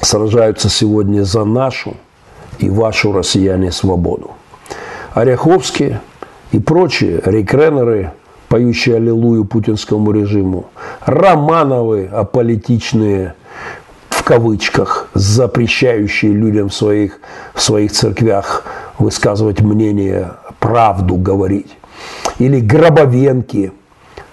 [0.02, 1.96] сражаются сегодня за нашу
[2.58, 4.32] и вашу, россияне, свободу.
[5.14, 6.00] Оряховские
[6.52, 8.12] и прочие рекренеры,
[8.48, 10.66] поющие аллилуйю путинскому режиму,
[11.04, 13.34] Романовы аполитичные,
[14.08, 17.20] в кавычках, запрещающие людям в своих,
[17.54, 18.64] в своих церквях
[18.98, 21.76] высказывать мнение, правду говорить.
[22.38, 23.72] Или гробовенки,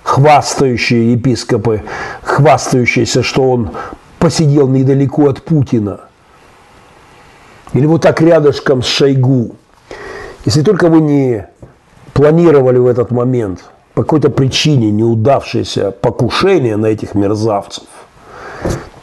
[0.04, 1.84] хвастающие епископы,
[2.24, 3.72] хвастающиеся, что он
[4.20, 6.02] посидел недалеко от Путина–
[7.74, 9.56] или вот так рядышком с Шойгу.
[10.46, 11.48] Если только вы не
[12.14, 17.84] планировали в этот момент по какой-то причине неудавшееся покушение на этих мерзавцев–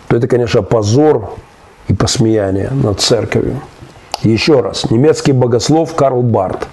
[0.08, 1.30] то это, конечно, позор
[1.88, 3.60] и посмеяние над церковью.
[4.22, 6.66] Еще раз, немецкий богослов Карл Барт,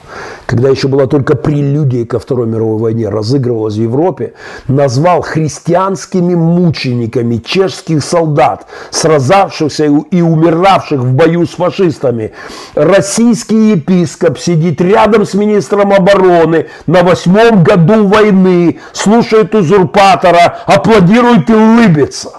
[0.46, 4.34] когда еще была только прелюдия ко Второй мировой войне, разыгрывалась в Европе,
[4.68, 12.32] назвал христианскими мучениками чешских солдат, сразавшихся и умиравших в бою с фашистами.
[12.76, 21.54] Российский епископ сидит рядом с министром обороны на восьмом году войны, слушает узурпатора, аплодирует и
[21.54, 22.32] улыбится.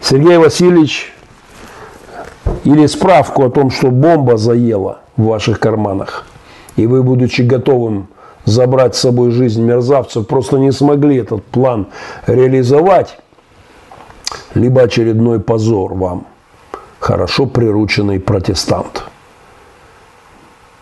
[0.00, 1.14] Сергей Васильевич
[2.64, 6.26] или справку о том, что бомба заела в ваших карманах,
[6.76, 8.08] и вы, будучи готовым
[8.44, 11.88] забрать с собой жизнь мерзавцев, просто не смогли этот план
[12.26, 13.18] реализовать,
[14.54, 16.26] либо очередной позор вам,
[16.98, 19.04] хорошо прирученный протестант.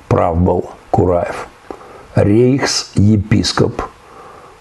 [0.08, 1.48] Прав был Кураев.
[2.16, 3.82] Рейхс-епископ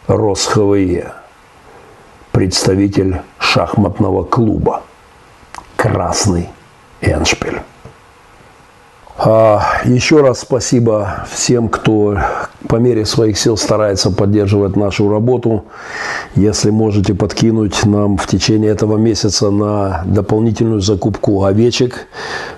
[0.07, 1.14] РосХВЕ,
[2.31, 4.84] представитель шахматного клуба
[5.76, 6.49] «Красный
[7.02, 7.62] Эншпиль.
[9.22, 12.18] А, еще раз спасибо всем, кто
[12.70, 15.66] по мере своих сил старается поддерживать нашу работу.
[16.36, 22.08] Если можете подкинуть нам в течение этого месяца на дополнительную закупку овечек,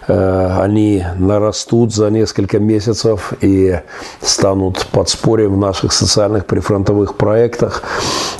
[0.08, 3.80] э, они нарастут за несколько месяцев и
[4.22, 7.82] станут подспорьем в наших социальных прифронтовых проектах.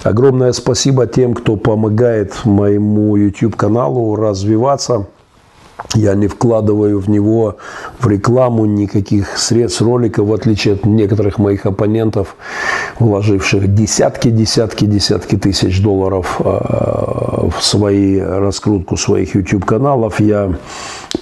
[0.04, 5.08] Огромное спасибо тем, кто помогает моему YouTube-каналу развиваться.
[5.96, 7.58] Я не вкладываю в него
[8.00, 12.36] в рекламу никаких средств ролика, в отличие от некоторых моих оппонентов,
[13.00, 20.20] вложивших десятки, десятки, десятки тысяч долларов а, в свои раскрутку своих YouTube-каналов.
[20.20, 20.54] Я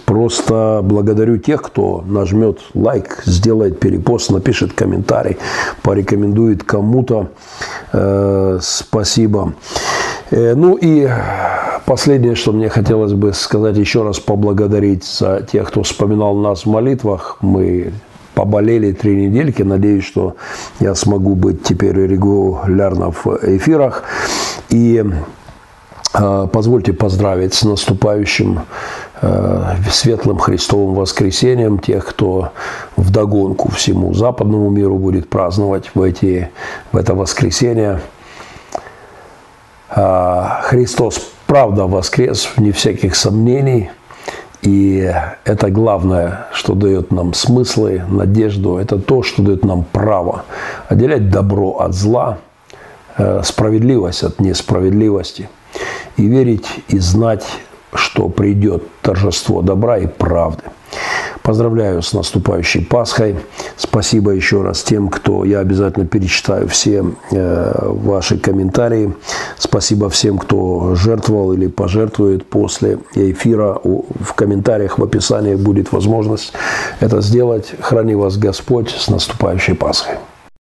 [0.05, 5.37] просто благодарю тех, кто нажмет лайк, сделает перепост, напишет комментарий,
[5.81, 7.29] порекомендует кому-то.
[7.93, 9.53] Э, спасибо.
[10.31, 11.07] Э, ну и
[11.85, 16.69] последнее, что мне хотелось бы сказать, еще раз поблагодарить за тех, кто вспоминал нас в
[16.69, 17.37] молитвах.
[17.41, 17.93] Мы
[18.35, 19.63] поболели три недельки.
[19.63, 20.35] Надеюсь, что
[20.79, 24.03] я смогу быть теперь регулярно в эфирах.
[24.69, 25.03] И
[26.13, 28.61] э, позвольте поздравить с наступающим
[29.21, 32.51] э, светлым Христовым воскресением тех, кто
[32.95, 36.49] в догонку всему западному миру будет праздновать в, эти,
[36.91, 37.99] в это воскресенье.
[39.89, 43.89] А, Христос правда воскрес, вне всяких сомнений.
[44.61, 45.11] И
[45.45, 48.77] это главное, что дает нам смыслы, надежду.
[48.77, 50.43] Это то, что дает нам право
[50.89, 52.39] отделять добро от зла,
[53.17, 55.49] э, справедливость от несправедливости.
[56.17, 57.45] И верить и знать,
[57.93, 60.63] что придет торжество добра и правды.
[61.43, 63.35] Поздравляю с наступающей Пасхой.
[63.77, 65.45] Спасибо еще раз тем, кто...
[65.45, 69.13] Я обязательно перечитаю все э, ваши комментарии.
[69.57, 73.79] Спасибо всем, кто жертвовал или пожертвует после эфира.
[73.83, 76.53] В комментариях в описании будет возможность
[76.99, 77.73] это сделать.
[77.79, 80.15] Храни вас Господь с наступающей Пасхой.